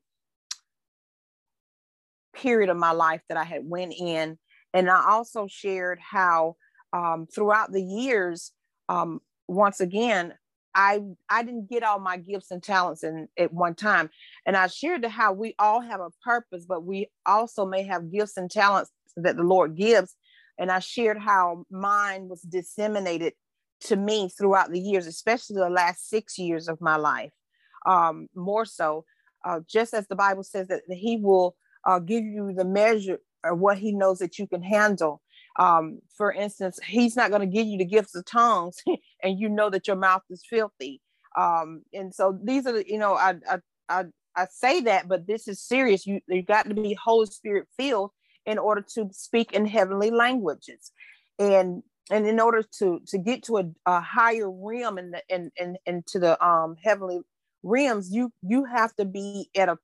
period 2.35 2.69
of 2.69 2.77
my 2.77 2.91
life 2.91 3.21
that 3.29 3.37
I 3.37 3.43
had 3.43 3.61
went 3.63 3.93
in. 3.97 4.37
And 4.73 4.89
I 4.89 5.09
also 5.09 5.47
shared 5.47 5.99
how 5.99 6.55
um, 6.91 7.27
throughout 7.33 7.71
the 7.71 7.81
years, 7.81 8.51
um, 8.89 9.19
once 9.47 9.79
again, 9.79 10.33
I 10.75 10.99
I 11.29 11.43
didn't 11.43 11.69
get 11.69 11.83
all 11.83 11.99
my 11.99 12.17
gifts 12.17 12.51
and 12.51 12.61
talents 12.61 13.03
in 13.03 13.27
at 13.39 13.53
one 13.53 13.75
time. 13.75 14.09
And 14.45 14.57
I 14.57 14.67
shared 14.67 15.05
how 15.05 15.31
we 15.31 15.55
all 15.57 15.81
have 15.81 16.01
a 16.01 16.11
purpose, 16.23 16.65
but 16.67 16.83
we 16.83 17.09
also 17.25 17.65
may 17.65 17.83
have 17.83 18.11
gifts 18.11 18.37
and 18.37 18.51
talents 18.51 18.91
that 19.15 19.37
the 19.37 19.43
Lord 19.43 19.75
gives. 19.75 20.15
And 20.59 20.71
I 20.71 20.79
shared 20.79 21.17
how 21.17 21.65
mine 21.71 22.27
was 22.27 22.41
disseminated 22.41 23.33
to 23.81 23.95
me 23.95 24.29
throughout 24.29 24.71
the 24.71 24.79
years, 24.79 25.07
especially 25.07 25.57
the 25.57 25.69
last 25.69 26.09
six 26.09 26.37
years 26.37 26.67
of 26.67 26.79
my 26.81 26.97
life. 26.97 27.31
Um, 27.85 28.27
more 28.35 28.65
so, 28.65 29.05
uh, 29.45 29.59
just 29.67 29.93
as 29.93 30.07
the 30.07 30.15
Bible 30.15 30.43
says 30.43 30.67
that 30.67 30.81
He 30.89 31.17
will 31.17 31.55
uh, 31.85 31.99
give 31.99 32.23
you 32.23 32.53
the 32.53 32.65
measure 32.65 33.19
of 33.43 33.59
what 33.59 33.77
He 33.77 33.91
knows 33.91 34.19
that 34.19 34.39
you 34.39 34.47
can 34.47 34.63
handle. 34.63 35.21
Um, 35.57 35.99
for 36.17 36.31
instance, 36.31 36.79
he's 36.85 37.15
not 37.15 37.29
going 37.29 37.41
to 37.41 37.47
give 37.47 37.67
you 37.67 37.77
the 37.77 37.85
gifts 37.85 38.15
of 38.15 38.25
tongues 38.25 38.77
and 39.23 39.39
you 39.39 39.49
know 39.49 39.69
that 39.69 39.87
your 39.87 39.95
mouth 39.95 40.23
is 40.29 40.43
filthy. 40.49 41.01
Um, 41.37 41.83
and 41.93 42.13
so 42.13 42.37
these 42.43 42.65
are 42.65 42.79
you 42.81 42.97
know, 42.97 43.15
I, 43.15 43.35
I, 43.49 43.59
I, 43.89 44.03
I 44.35 44.47
say 44.51 44.81
that, 44.81 45.07
but 45.07 45.27
this 45.27 45.47
is 45.47 45.61
serious. 45.61 46.05
You, 46.05 46.21
you 46.27 46.43
got 46.43 46.67
to 46.67 46.73
be 46.73 46.97
Holy 47.01 47.25
Spirit 47.27 47.67
filled 47.77 48.11
in 48.45 48.57
order 48.57 48.85
to 48.95 49.09
speak 49.11 49.53
in 49.53 49.65
heavenly 49.65 50.11
languages. 50.11 50.91
And, 51.39 51.83
and 52.11 52.27
in 52.27 52.39
order 52.39 52.63
to, 52.79 53.01
to 53.07 53.17
get 53.17 53.43
to 53.43 53.57
a, 53.57 53.63
a 53.85 53.99
higher 53.99 54.49
realm 54.49 54.97
and 54.97 55.15
in, 55.29 55.51
in, 55.57 55.75
in, 55.85 55.95
into 55.95 56.19
the 56.19 56.45
um, 56.45 56.75
heavenly 56.81 57.21
realms, 57.63 58.11
you, 58.11 58.31
you 58.41 58.65
have 58.65 58.95
to 58.95 59.05
be 59.05 59.49
at 59.55 59.69
a, 59.69 59.77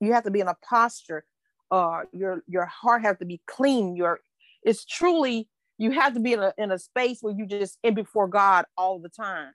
you 0.00 0.12
have 0.12 0.24
to 0.24 0.30
be 0.30 0.40
in 0.40 0.48
a 0.48 0.56
posture 0.68 1.24
uh, 1.70 2.00
your 2.12 2.42
your 2.46 2.66
heart 2.66 3.02
has 3.02 3.18
to 3.18 3.26
be 3.26 3.40
clean 3.46 3.94
your 3.94 4.20
it's 4.68 4.84
truly 4.84 5.48
you 5.78 5.92
have 5.92 6.12
to 6.12 6.20
be 6.20 6.34
in 6.34 6.40
a, 6.40 6.52
in 6.58 6.70
a 6.70 6.78
space 6.78 7.18
where 7.22 7.32
you 7.34 7.46
just 7.46 7.78
in 7.82 7.94
before 7.94 8.28
God 8.28 8.66
all 8.76 8.98
the 8.98 9.08
time. 9.08 9.52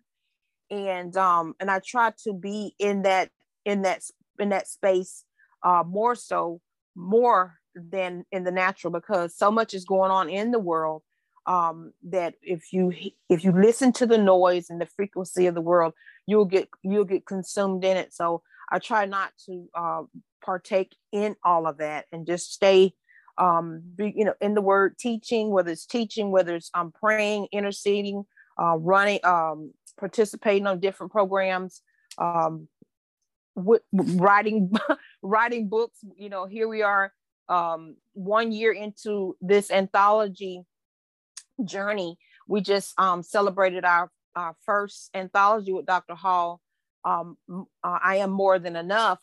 And 0.71 1.15
um 1.15 1.53
and 1.59 1.69
I 1.69 1.79
try 1.85 2.13
to 2.23 2.33
be 2.33 2.73
in 2.79 3.03
that 3.03 3.29
in 3.63 3.83
that 3.83 4.01
in 4.39 4.49
that 4.49 4.67
space 4.67 5.23
uh 5.61 5.83
more 5.85 6.15
so 6.15 6.61
more 6.95 7.59
than 7.75 8.25
in 8.31 8.43
the 8.43 8.51
natural 8.51 8.91
because 8.91 9.35
so 9.35 9.51
much 9.51 9.73
is 9.73 9.85
going 9.85 10.11
on 10.11 10.29
in 10.29 10.51
the 10.51 10.59
world 10.59 11.03
um 11.45 11.91
that 12.03 12.35
if 12.41 12.71
you 12.71 12.91
if 13.29 13.43
you 13.43 13.51
listen 13.51 13.91
to 13.91 14.05
the 14.05 14.17
noise 14.17 14.69
and 14.69 14.79
the 14.79 14.85
frequency 14.85 15.45
of 15.47 15.55
the 15.55 15.61
world 15.61 15.93
you'll 16.25 16.45
get 16.45 16.69
you'll 16.83 17.03
get 17.03 17.25
consumed 17.25 17.83
in 17.83 17.97
it 17.97 18.13
so 18.13 18.41
i 18.71 18.77
try 18.77 19.05
not 19.05 19.31
to 19.43 19.67
uh 19.73 20.03
partake 20.45 20.95
in 21.11 21.35
all 21.43 21.65
of 21.65 21.77
that 21.77 22.05
and 22.11 22.27
just 22.27 22.53
stay 22.53 22.93
um, 23.37 23.81
be, 23.95 24.13
you 24.15 24.25
know, 24.25 24.33
in 24.41 24.53
the 24.53 24.61
word 24.61 24.97
teaching, 24.97 25.51
whether 25.51 25.71
it's 25.71 25.85
teaching, 25.85 26.31
whether 26.31 26.55
it's 26.55 26.69
um, 26.73 26.91
praying, 26.91 27.47
interceding, 27.51 28.23
uh, 28.61 28.77
running, 28.77 29.19
um, 29.23 29.73
participating 29.99 30.67
on 30.67 30.79
different 30.79 31.11
programs, 31.11 31.81
um, 32.17 32.67
w- 33.55 33.81
writing, 33.91 34.71
writing 35.21 35.67
books. 35.67 35.99
You 36.17 36.29
know, 36.29 36.45
here 36.45 36.67
we 36.67 36.81
are, 36.83 37.11
um, 37.49 37.95
one 38.13 38.51
year 38.51 38.71
into 38.71 39.35
this 39.41 39.71
anthology 39.71 40.63
journey. 41.65 42.17
We 42.47 42.61
just 42.61 42.97
um, 42.99 43.23
celebrated 43.23 43.85
our, 43.85 44.11
our 44.35 44.55
first 44.65 45.09
anthology 45.13 45.73
with 45.73 45.85
Dr. 45.85 46.15
Hall. 46.15 46.61
Um, 47.05 47.37
uh, 47.51 47.63
I 47.83 48.17
am 48.17 48.29
more 48.29 48.59
than 48.59 48.75
enough, 48.75 49.19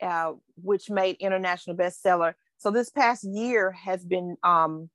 uh, 0.00 0.32
which 0.56 0.90
made 0.90 1.16
international 1.20 1.76
bestseller 1.76 2.34
so 2.62 2.70
this 2.70 2.90
past 2.90 3.24
year 3.24 3.72
has 3.72 4.04
been 4.04 4.36
um, 4.44 4.88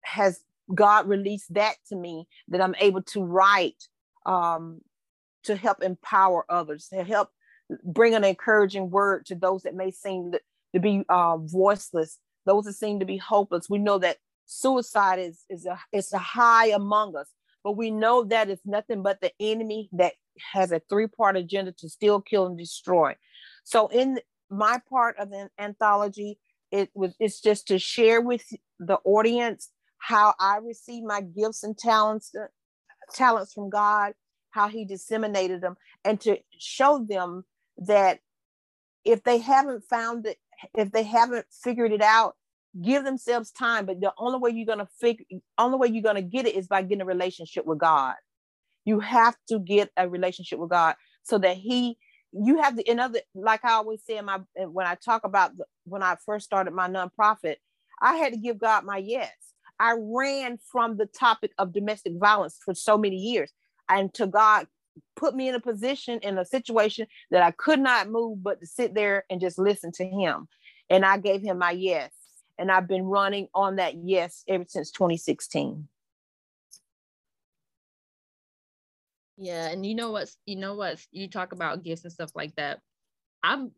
has 0.00 0.40
God 0.74 1.06
released 1.06 1.52
that 1.52 1.74
to 1.90 1.96
me 1.96 2.26
that 2.48 2.62
I'm 2.62 2.74
able 2.80 3.02
to 3.02 3.22
write 3.22 3.82
um, 4.24 4.80
to 5.44 5.54
help 5.54 5.82
empower 5.82 6.46
others, 6.48 6.88
to 6.88 7.04
help 7.04 7.28
bring 7.84 8.14
an 8.14 8.24
encouraging 8.24 8.88
word 8.88 9.26
to 9.26 9.34
those 9.34 9.64
that 9.64 9.74
may 9.74 9.90
seem 9.90 10.32
to, 10.32 10.80
be 10.80 11.04
uh, 11.10 11.36
voiceless, 11.36 12.18
those 12.46 12.64
that 12.64 12.72
seem 12.72 13.00
to 13.00 13.04
be 13.04 13.18
hopeless. 13.18 13.68
We 13.68 13.78
know 13.78 13.98
that 13.98 14.16
suicide 14.46 15.18
is 15.18 15.44
is 15.50 15.66
a 15.66 15.78
it's 15.92 16.14
a 16.14 16.18
high 16.18 16.68
among 16.68 17.16
us, 17.16 17.28
but 17.62 17.72
we 17.72 17.90
know 17.90 18.24
that 18.24 18.48
it's 18.48 18.64
nothing 18.64 19.02
but 19.02 19.20
the 19.20 19.32
enemy 19.38 19.90
that 19.92 20.14
has 20.54 20.72
a 20.72 20.80
three 20.88 21.06
part 21.06 21.36
agenda 21.36 21.72
to 21.72 21.88
steal, 21.90 22.22
kill, 22.22 22.46
and 22.46 22.56
destroy. 22.56 23.14
So 23.64 23.88
in 23.88 24.20
my 24.48 24.80
part 24.88 25.18
of 25.18 25.30
the 25.30 25.50
anthology, 25.58 26.38
it 26.70 26.90
was 26.94 27.14
it's 27.18 27.40
just 27.40 27.68
to 27.68 27.78
share 27.78 28.20
with 28.20 28.44
the 28.78 28.98
audience 29.04 29.70
how 29.98 30.34
I 30.38 30.58
received 30.58 31.06
my 31.06 31.20
gifts 31.20 31.64
and 31.64 31.76
talents 31.76 32.32
uh, 32.34 32.46
talents 33.12 33.52
from 33.52 33.70
God, 33.70 34.12
how 34.50 34.68
He 34.68 34.84
disseminated 34.84 35.60
them, 35.60 35.76
and 36.04 36.20
to 36.22 36.38
show 36.58 37.04
them 37.08 37.44
that 37.78 38.20
if 39.04 39.22
they 39.22 39.38
haven't 39.38 39.84
found 39.84 40.26
it, 40.26 40.38
if 40.74 40.92
they 40.92 41.04
haven't 41.04 41.46
figured 41.50 41.92
it 41.92 42.02
out, 42.02 42.34
give 42.82 43.04
themselves 43.04 43.50
time. 43.50 43.86
But 43.86 44.00
the 44.00 44.12
only 44.18 44.38
way 44.38 44.50
you're 44.50 44.66
gonna 44.66 44.88
figure, 45.00 45.24
only 45.56 45.78
way 45.78 45.88
you're 45.88 46.02
gonna 46.02 46.22
get 46.22 46.46
it 46.46 46.54
is 46.54 46.66
by 46.66 46.82
getting 46.82 47.02
a 47.02 47.06
relationship 47.06 47.64
with 47.64 47.78
God. 47.78 48.14
You 48.84 49.00
have 49.00 49.36
to 49.48 49.58
get 49.58 49.90
a 49.96 50.08
relationship 50.08 50.58
with 50.58 50.70
God 50.70 50.96
so 51.22 51.38
that 51.38 51.56
He 51.56 51.98
you 52.32 52.60
have 52.60 52.76
the 52.76 52.84
another 52.88 53.20
like 53.34 53.64
i 53.64 53.72
always 53.72 54.02
say 54.04 54.18
in 54.18 54.24
my 54.24 54.38
when 54.56 54.86
i 54.86 54.94
talk 54.94 55.24
about 55.24 55.56
the, 55.56 55.64
when 55.84 56.02
i 56.02 56.16
first 56.26 56.44
started 56.44 56.72
my 56.72 56.88
nonprofit 56.88 57.56
i 58.00 58.16
had 58.16 58.32
to 58.32 58.38
give 58.38 58.58
god 58.58 58.84
my 58.84 58.98
yes. 58.98 59.32
I 59.80 59.94
ran 59.96 60.58
from 60.72 60.96
the 60.96 61.06
topic 61.06 61.52
of 61.56 61.72
domestic 61.72 62.14
violence 62.16 62.58
for 62.64 62.74
so 62.74 62.98
many 62.98 63.16
years 63.16 63.52
and 63.88 64.12
to 64.14 64.26
god 64.26 64.66
put 65.14 65.34
me 65.34 65.48
in 65.48 65.54
a 65.54 65.60
position 65.60 66.18
in 66.22 66.36
a 66.36 66.44
situation 66.44 67.06
that 67.30 67.42
i 67.42 67.52
could 67.52 67.80
not 67.80 68.10
move 68.10 68.42
but 68.42 68.60
to 68.60 68.66
sit 68.66 68.94
there 68.94 69.24
and 69.30 69.40
just 69.40 69.58
listen 69.58 69.92
to 69.92 70.04
him. 70.04 70.48
And 70.90 71.04
i 71.04 71.18
gave 71.18 71.42
him 71.42 71.58
my 71.58 71.70
yes 71.70 72.12
and 72.58 72.70
i've 72.70 72.88
been 72.88 73.04
running 73.04 73.48
on 73.54 73.76
that 73.76 73.94
yes 73.94 74.42
ever 74.48 74.64
since 74.66 74.90
2016 74.90 75.88
Yeah, 79.38 79.68
and 79.68 79.86
you 79.86 79.94
know 79.94 80.10
what's 80.10 80.36
you 80.46 80.56
know 80.56 80.74
what 80.74 80.98
you 81.12 81.30
talk 81.30 81.52
about 81.52 81.84
gifts 81.84 82.04
and 82.04 82.12
stuff 82.12 82.30
like 82.34 82.54
that. 82.56 82.80
I'm 83.42 83.70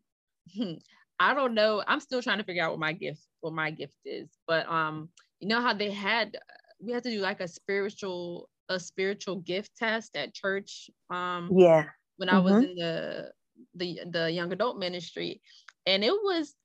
I 1.19 1.35
don't 1.35 1.53
know. 1.53 1.83
I'm 1.87 1.99
still 1.99 2.21
trying 2.21 2.39
to 2.39 2.43
figure 2.43 2.63
out 2.63 2.71
what 2.71 2.79
my 2.79 2.93
gift 2.93 3.21
what 3.41 3.53
my 3.53 3.69
gift 3.69 3.95
is. 4.05 4.29
But 4.47 4.67
um 4.67 5.09
you 5.39 5.47
know 5.47 5.61
how 5.61 5.73
they 5.73 5.91
had 5.91 6.37
we 6.79 6.91
had 6.91 7.03
to 7.03 7.11
do 7.11 7.19
like 7.19 7.41
a 7.41 7.47
spiritual 7.47 8.49
a 8.69 8.79
spiritual 8.79 9.37
gift 9.37 9.71
test 9.77 10.15
at 10.15 10.33
church 10.33 10.89
um 11.09 11.49
yeah 11.55 11.85
when 12.17 12.29
I 12.29 12.33
mm-hmm. 12.33 12.43
was 12.43 12.63
in 12.63 12.75
the 12.75 13.31
the 13.75 13.99
the 14.09 14.31
young 14.31 14.51
adult 14.51 14.77
ministry 14.77 15.41
and 15.85 16.03
it 16.03 16.11
was 16.11 16.55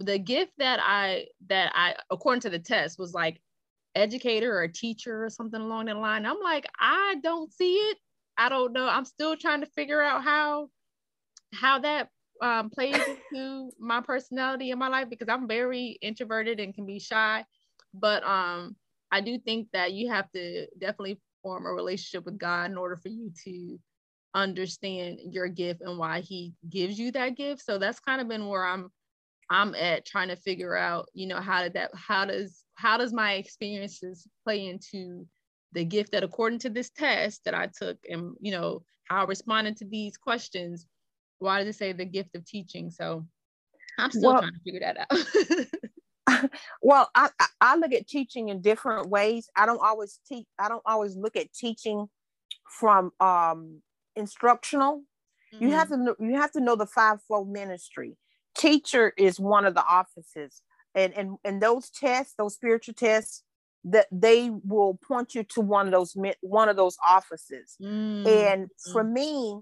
the 0.00 0.18
gift 0.18 0.52
that 0.58 0.80
I 0.82 1.26
that 1.48 1.72
I 1.74 1.96
according 2.10 2.42
to 2.42 2.50
the 2.50 2.58
test 2.58 2.98
was 2.98 3.12
like 3.12 3.40
educator 3.98 4.56
or 4.56 4.62
a 4.62 4.72
teacher 4.72 5.24
or 5.24 5.30
something 5.30 5.60
along 5.60 5.86
that 5.86 5.96
line. 5.96 6.26
I'm 6.26 6.40
like, 6.42 6.66
I 6.78 7.16
don't 7.22 7.52
see 7.52 7.74
it. 7.74 7.98
I 8.36 8.48
don't 8.48 8.72
know. 8.72 8.88
I'm 8.88 9.04
still 9.04 9.36
trying 9.36 9.60
to 9.60 9.66
figure 9.66 10.00
out 10.00 10.24
how 10.24 10.68
how 11.54 11.78
that 11.80 12.08
um, 12.40 12.70
plays 12.70 12.96
into 13.32 13.70
my 13.80 14.00
personality 14.00 14.70
in 14.70 14.78
my 14.78 14.88
life 14.88 15.08
because 15.10 15.28
I'm 15.28 15.48
very 15.48 15.98
introverted 16.02 16.60
and 16.60 16.74
can 16.74 16.86
be 16.86 17.00
shy. 17.00 17.44
But 17.94 18.22
um, 18.24 18.76
I 19.10 19.20
do 19.20 19.38
think 19.38 19.68
that 19.72 19.92
you 19.92 20.10
have 20.10 20.30
to 20.32 20.66
definitely 20.78 21.20
form 21.42 21.66
a 21.66 21.72
relationship 21.72 22.24
with 22.24 22.38
God 22.38 22.70
in 22.70 22.76
order 22.76 22.96
for 22.96 23.08
you 23.08 23.32
to 23.44 23.78
understand 24.34 25.18
your 25.30 25.48
gift 25.48 25.80
and 25.80 25.98
why 25.98 26.20
He 26.20 26.52
gives 26.68 26.98
you 26.98 27.10
that 27.12 27.36
gift. 27.36 27.64
So 27.64 27.78
that's 27.78 28.00
kind 28.00 28.20
of 28.20 28.28
been 28.28 28.46
where 28.46 28.64
I'm 28.64 28.90
I'm 29.50 29.74
at 29.74 30.04
trying 30.04 30.28
to 30.28 30.36
figure 30.36 30.76
out, 30.76 31.08
you 31.14 31.26
know, 31.26 31.40
how 31.40 31.62
did 31.62 31.74
that 31.74 31.90
how 31.94 32.26
does 32.26 32.62
how 32.78 32.96
does 32.96 33.12
my 33.12 33.32
experiences 33.32 34.24
play 34.44 34.68
into 34.68 35.26
the 35.72 35.84
gift 35.84 36.12
that 36.12 36.22
according 36.22 36.60
to 36.60 36.70
this 36.70 36.90
test 36.90 37.44
that 37.44 37.52
I 37.52 37.68
took 37.76 37.98
and 38.08 38.34
you 38.40 38.52
know 38.52 38.84
how 39.06 39.22
I 39.22 39.24
responded 39.24 39.76
to 39.78 39.84
these 39.84 40.16
questions, 40.16 40.86
why 41.40 41.58
does 41.58 41.74
it 41.74 41.78
say 41.78 41.92
the 41.92 42.04
gift 42.04 42.36
of 42.36 42.46
teaching? 42.46 42.90
So 42.90 43.26
I'm 43.98 44.12
still 44.12 44.32
well, 44.32 44.42
trying 44.42 44.52
to 44.52 44.60
figure 44.60 44.80
that 44.80 45.06
out. 46.30 46.50
well, 46.82 47.10
I, 47.16 47.30
I 47.60 47.74
look 47.74 47.92
at 47.92 48.06
teaching 48.06 48.48
in 48.48 48.60
different 48.60 49.08
ways. 49.08 49.48
I 49.56 49.66
don't 49.66 49.82
always 49.82 50.20
teach, 50.28 50.46
I 50.56 50.68
don't 50.68 50.82
always 50.86 51.16
look 51.16 51.34
at 51.34 51.52
teaching 51.52 52.08
from 52.78 53.10
um 53.18 53.82
instructional. 54.14 55.02
Mm-hmm. 55.52 55.64
You 55.64 55.70
have 55.72 55.88
mm-hmm. 55.88 56.06
to 56.06 56.16
know, 56.20 56.30
you 56.30 56.36
have 56.36 56.52
to 56.52 56.60
know 56.60 56.76
the 56.76 56.86
fivefold 56.86 57.50
ministry. 57.50 58.16
Teacher 58.56 59.12
is 59.16 59.40
one 59.40 59.64
of 59.64 59.74
the 59.74 59.84
offices 59.84 60.62
and 60.94 61.12
and 61.14 61.36
and 61.44 61.62
those 61.62 61.90
tests 61.90 62.34
those 62.38 62.54
spiritual 62.54 62.94
tests 62.94 63.42
that 63.84 64.06
they 64.10 64.50
will 64.64 64.98
point 65.06 65.34
you 65.34 65.42
to 65.44 65.60
one 65.60 65.86
of 65.86 65.92
those 65.92 66.16
one 66.40 66.68
of 66.68 66.76
those 66.76 66.96
offices 67.06 67.76
mm. 67.80 68.26
and 68.26 68.70
for 68.92 69.04
me 69.04 69.60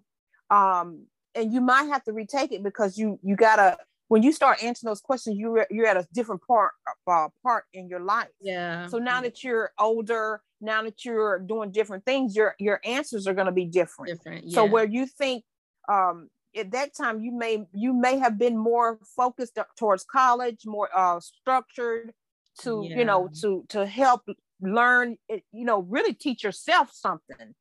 um 0.50 1.06
and 1.34 1.52
you 1.52 1.60
might 1.60 1.84
have 1.84 2.02
to 2.04 2.12
retake 2.12 2.52
it 2.52 2.62
because 2.62 2.96
you 2.96 3.18
you 3.22 3.36
gotta 3.36 3.76
when 4.08 4.22
you 4.22 4.32
start 4.32 4.62
answering 4.62 4.90
those 4.90 5.00
questions 5.00 5.36
you're 5.36 5.66
you're 5.70 5.86
at 5.86 5.96
a 5.96 6.06
different 6.12 6.40
part 6.46 6.72
uh, 7.06 7.28
part 7.42 7.64
in 7.72 7.88
your 7.88 8.00
life 8.00 8.28
yeah 8.40 8.86
so 8.86 8.98
now 8.98 9.20
that 9.20 9.44
you're 9.44 9.70
older 9.78 10.40
now 10.60 10.82
that 10.82 11.04
you're 11.04 11.38
doing 11.40 11.70
different 11.70 12.04
things 12.04 12.34
your 12.34 12.54
your 12.58 12.80
answers 12.84 13.26
are 13.26 13.34
going 13.34 13.46
to 13.46 13.52
be 13.52 13.66
different 13.66 14.10
different 14.10 14.44
yeah. 14.46 14.54
so 14.54 14.64
where 14.64 14.86
you 14.86 15.06
think 15.06 15.44
um 15.88 16.28
at 16.56 16.70
that 16.72 16.94
time 16.94 17.20
you 17.20 17.32
may 17.32 17.66
you 17.72 17.92
may 17.92 18.18
have 18.18 18.38
been 18.38 18.56
more 18.56 18.98
focused 19.16 19.58
towards 19.78 20.04
college 20.04 20.60
more 20.66 20.88
uh 20.94 21.20
structured 21.20 22.12
to 22.58 22.86
yeah. 22.88 22.98
you 22.98 23.04
know 23.04 23.28
to 23.40 23.64
to 23.68 23.86
help 23.86 24.22
learn 24.60 25.16
you 25.28 25.64
know 25.64 25.80
really 25.80 26.14
teach 26.14 26.42
yourself 26.42 26.90
something 26.92 27.54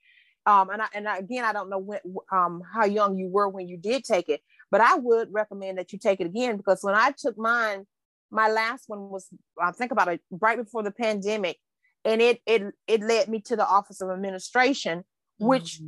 um 0.45 0.69
and 0.69 0.81
I, 0.81 0.87
and 0.93 1.07
I, 1.07 1.17
again 1.17 1.43
i 1.43 1.51
don't 1.51 1.69
know 1.69 1.79
when 1.79 1.99
um 2.31 2.61
how 2.73 2.85
young 2.85 3.17
you 3.17 3.27
were 3.27 3.49
when 3.49 3.67
you 3.67 3.77
did 3.77 4.03
take 4.03 4.29
it 4.29 4.41
but 4.71 4.81
i 4.81 4.95
would 4.95 5.29
recommend 5.31 5.77
that 5.77 5.91
you 5.91 5.99
take 5.99 6.21
it 6.21 6.27
again 6.27 6.57
because 6.57 6.79
when 6.81 6.95
i 6.95 7.11
took 7.11 7.37
mine 7.37 7.85
my 8.31 8.49
last 8.49 8.85
one 8.87 9.09
was 9.09 9.27
i 9.61 9.71
think 9.71 9.91
about 9.91 10.07
it 10.07 10.21
right 10.31 10.57
before 10.57 10.83
the 10.83 10.91
pandemic 10.91 11.57
and 12.05 12.21
it 12.21 12.39
it 12.45 12.63
it 12.87 13.01
led 13.01 13.27
me 13.27 13.41
to 13.41 13.55
the 13.55 13.67
office 13.67 14.01
of 14.01 14.09
administration 14.09 15.03
which 15.37 15.79
mm-hmm 15.79 15.87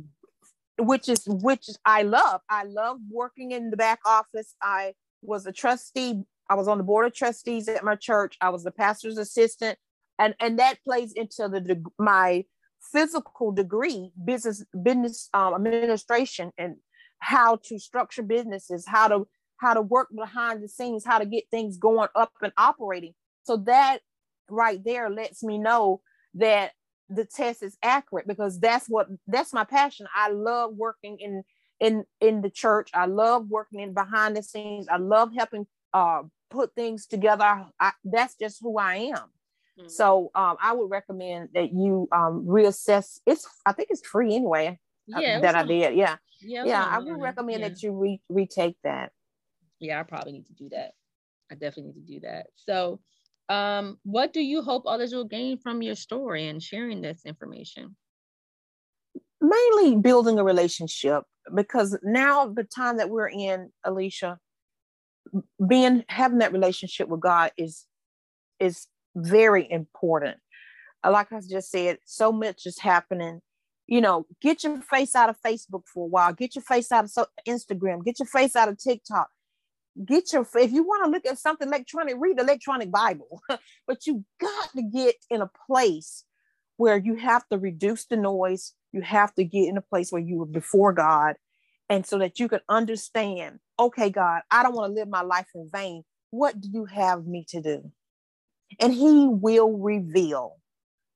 which 0.78 1.08
is 1.08 1.24
which 1.26 1.68
I 1.84 2.02
love. 2.02 2.40
I 2.48 2.64
love 2.64 2.98
working 3.10 3.52
in 3.52 3.70
the 3.70 3.76
back 3.76 4.00
office. 4.04 4.54
I 4.62 4.94
was 5.22 5.46
a 5.46 5.52
trustee. 5.52 6.22
I 6.48 6.54
was 6.54 6.68
on 6.68 6.78
the 6.78 6.84
board 6.84 7.06
of 7.06 7.14
trustees 7.14 7.68
at 7.68 7.84
my 7.84 7.94
church. 7.94 8.36
I 8.40 8.50
was 8.50 8.64
the 8.64 8.70
pastor's 8.70 9.18
assistant, 9.18 9.78
and 10.18 10.34
and 10.40 10.58
that 10.58 10.82
plays 10.84 11.12
into 11.12 11.48
the 11.48 11.82
my 11.98 12.44
physical 12.80 13.52
degree, 13.52 14.12
business 14.24 14.64
business 14.82 15.28
um, 15.34 15.54
administration, 15.54 16.52
and 16.56 16.76
how 17.18 17.56
to 17.64 17.78
structure 17.78 18.22
businesses, 18.22 18.84
how 18.86 19.08
to 19.08 19.28
how 19.58 19.74
to 19.74 19.82
work 19.82 20.08
behind 20.14 20.62
the 20.62 20.68
scenes, 20.68 21.04
how 21.04 21.18
to 21.18 21.26
get 21.26 21.44
things 21.50 21.76
going 21.76 22.08
up 22.14 22.32
and 22.42 22.52
operating. 22.56 23.14
So 23.42 23.56
that 23.66 23.98
right 24.48 24.82
there 24.84 25.10
lets 25.10 25.42
me 25.42 25.58
know 25.58 26.00
that 26.34 26.72
the 27.08 27.24
test 27.24 27.62
is 27.62 27.76
accurate 27.82 28.26
because 28.26 28.60
that's 28.60 28.86
what 28.86 29.08
that's 29.26 29.52
my 29.52 29.64
passion. 29.64 30.06
I 30.14 30.30
love 30.30 30.74
working 30.76 31.18
in 31.18 31.42
in 31.80 32.04
in 32.20 32.42
the 32.42 32.50
church. 32.50 32.90
I 32.94 33.06
love 33.06 33.48
working 33.48 33.80
in 33.80 33.94
behind 33.94 34.36
the 34.36 34.42
scenes. 34.42 34.88
I 34.88 34.96
love 34.96 35.32
helping 35.36 35.66
uh 35.94 36.22
put 36.50 36.74
things 36.74 37.06
together. 37.06 37.66
I, 37.78 37.92
that's 38.04 38.34
just 38.36 38.58
who 38.60 38.78
I 38.78 38.96
am. 38.96 39.16
Mm-hmm. 39.78 39.88
So 39.88 40.30
um, 40.34 40.56
I 40.60 40.72
would 40.72 40.90
recommend 40.90 41.50
that 41.54 41.72
you 41.72 42.08
um, 42.10 42.46
reassess. 42.46 43.20
It's 43.26 43.46
I 43.64 43.72
think 43.72 43.88
it's 43.90 44.06
free 44.06 44.34
anyway. 44.34 44.78
Uh, 45.14 45.20
yeah, 45.20 45.40
that 45.40 45.54
I 45.54 45.62
did. 45.62 45.96
Yeah, 45.96 46.16
yeah, 46.40 46.64
yeah 46.64 46.84
I 46.84 46.98
would 46.98 47.20
recommend 47.20 47.60
yeah. 47.60 47.68
that 47.68 47.82
you 47.82 47.92
re- 47.92 48.20
retake 48.28 48.76
that. 48.84 49.12
Yeah, 49.78 50.00
I 50.00 50.02
probably 50.02 50.32
need 50.32 50.46
to 50.46 50.54
do 50.54 50.68
that. 50.70 50.92
I 51.50 51.54
definitely 51.54 51.92
need 51.92 52.06
to 52.06 52.12
do 52.14 52.20
that. 52.20 52.48
So 52.56 53.00
um, 53.48 53.98
what 54.02 54.32
do 54.32 54.40
you 54.40 54.62
hope 54.62 54.84
others 54.86 55.14
will 55.14 55.24
gain 55.24 55.58
from 55.58 55.82
your 55.82 55.94
story 55.94 56.48
and 56.48 56.62
sharing 56.62 57.00
this 57.00 57.22
information? 57.24 57.96
Mainly 59.40 59.96
building 59.96 60.38
a 60.38 60.44
relationship 60.44 61.24
because 61.54 61.98
now 62.02 62.48
the 62.48 62.64
time 62.64 62.98
that 62.98 63.08
we're 63.08 63.28
in, 63.28 63.70
Alesha, 63.86 64.36
being 65.66 66.04
having 66.08 66.38
that 66.38 66.52
relationship 66.52 67.08
with 67.08 67.20
God 67.20 67.52
is 67.56 67.86
is 68.58 68.86
very 69.14 69.70
important. 69.70 70.38
Uh, 71.04 71.12
like 71.12 71.32
I 71.32 71.40
just 71.48 71.70
said, 71.70 71.98
so 72.04 72.32
much 72.32 72.66
is 72.66 72.78
happening. 72.78 73.40
You 73.86 74.00
know, 74.00 74.26
get 74.42 74.64
your 74.64 74.80
face 74.82 75.14
out 75.14 75.30
of 75.30 75.36
Facebook 75.44 75.82
for 75.86 76.04
a 76.04 76.08
while. 76.08 76.32
Get 76.32 76.54
your 76.54 76.62
face 76.62 76.92
out 76.92 77.04
of 77.04 77.10
so, 77.10 77.26
Instagram. 77.46 78.04
Get 78.04 78.18
your 78.18 78.26
face 78.26 78.56
out 78.56 78.68
of 78.68 78.76
TikTok 78.78 79.28
get 80.04 80.32
your 80.32 80.46
if 80.54 80.72
you 80.72 80.82
want 80.82 81.04
to 81.04 81.10
look 81.10 81.26
at 81.26 81.38
something 81.38 81.68
electronic 81.68 82.16
read 82.18 82.38
the 82.38 82.42
electronic 82.42 82.90
bible. 82.90 83.42
But 83.86 84.06
you 84.06 84.24
got 84.40 84.72
to 84.76 84.82
get 84.82 85.16
in 85.30 85.40
a 85.40 85.50
place 85.66 86.24
where 86.76 86.96
you 86.96 87.16
have 87.16 87.46
to 87.48 87.58
reduce 87.58 88.06
the 88.06 88.16
noise 88.16 88.74
you 88.92 89.02
have 89.02 89.34
to 89.34 89.44
get 89.44 89.68
in 89.68 89.76
a 89.76 89.82
place 89.82 90.12
where 90.12 90.22
you 90.22 90.42
are 90.42 90.46
before 90.46 90.92
god 90.92 91.36
and 91.88 92.06
so 92.06 92.18
that 92.18 92.38
you 92.38 92.48
can 92.48 92.60
understand 92.68 93.58
okay 93.78 94.10
god 94.10 94.42
i 94.50 94.62
don't 94.62 94.74
want 94.74 94.90
to 94.90 94.94
live 94.94 95.08
my 95.08 95.22
life 95.22 95.46
in 95.54 95.68
vain. 95.72 96.04
What 96.30 96.60
do 96.60 96.68
you 96.70 96.84
have 96.84 97.26
me 97.26 97.46
to 97.48 97.62
do? 97.62 97.90
And 98.78 98.92
he 98.92 99.26
will 99.28 99.78
reveal. 99.78 100.56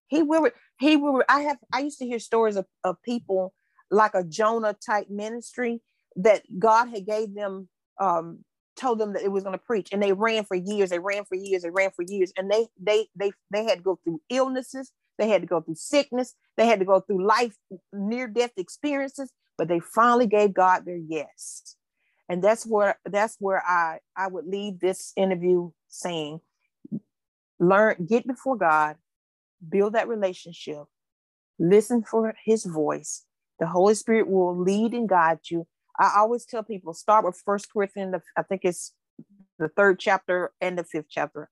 He 0.08 0.22
will 0.22 0.50
he 0.82 0.96
will 0.96 1.22
i 1.28 1.40
have 1.42 1.58
i 1.72 1.80
used 1.80 1.98
to 1.98 2.06
hear 2.06 2.18
stories 2.18 2.56
of, 2.56 2.66
of 2.82 3.00
people 3.02 3.54
like 3.90 4.14
a 4.14 4.24
jonah 4.24 4.74
type 4.84 5.08
ministry 5.08 5.80
that 6.16 6.42
god 6.58 6.88
had 6.88 7.06
gave 7.06 7.34
them 7.34 7.68
um 8.00 8.44
told 8.76 8.98
them 8.98 9.12
that 9.12 9.22
it 9.22 9.30
was 9.30 9.42
going 9.42 9.58
to 9.58 9.64
preach 9.64 9.88
and 9.92 10.02
they 10.02 10.12
ran 10.12 10.44
for 10.44 10.54
years 10.54 10.90
they 10.90 10.98
ran 10.98 11.24
for 11.24 11.34
years 11.34 11.62
they 11.62 11.70
ran 11.70 11.90
for 11.90 12.02
years 12.02 12.32
and 12.36 12.50
they 12.50 12.66
they 12.80 13.06
they 13.16 13.32
they 13.50 13.64
had 13.64 13.78
to 13.78 13.84
go 13.84 13.98
through 14.02 14.20
illnesses 14.30 14.92
they 15.18 15.28
had 15.28 15.42
to 15.42 15.46
go 15.46 15.60
through 15.60 15.74
sickness 15.74 16.34
they 16.56 16.66
had 16.66 16.78
to 16.78 16.84
go 16.84 17.00
through 17.00 17.24
life 17.26 17.54
near 17.92 18.26
death 18.26 18.52
experiences 18.56 19.30
but 19.58 19.68
they 19.68 19.80
finally 19.80 20.26
gave 20.26 20.54
god 20.54 20.84
their 20.84 20.96
yes. 20.96 21.76
And 22.28 22.42
that's 22.42 22.64
where 22.64 22.98
that's 23.04 23.36
where 23.40 23.62
i 23.66 23.98
i 24.16 24.26
would 24.26 24.46
leave 24.46 24.80
this 24.80 25.12
interview 25.16 25.70
saying 25.88 26.40
learn 27.60 28.06
get 28.08 28.26
before 28.26 28.56
god 28.56 28.96
build 29.68 29.92
that 29.92 30.08
relationship 30.08 30.84
listen 31.58 32.02
for 32.02 32.34
his 32.44 32.64
voice. 32.64 33.24
The 33.58 33.66
holy 33.66 33.94
spirit 33.94 34.28
will 34.28 34.58
lead 34.58 34.92
and 34.92 35.08
guide 35.08 35.38
you 35.48 35.66
I 36.02 36.18
always 36.18 36.44
tell 36.44 36.64
people 36.64 36.94
start 36.94 37.24
with 37.24 37.40
First 37.44 37.72
Corinthians, 37.72 38.16
I 38.36 38.42
think 38.42 38.62
it's 38.64 38.92
the 39.60 39.68
third 39.68 40.00
chapter 40.00 40.50
and 40.60 40.76
the 40.76 40.82
fifth 40.82 41.06
chapter, 41.08 41.48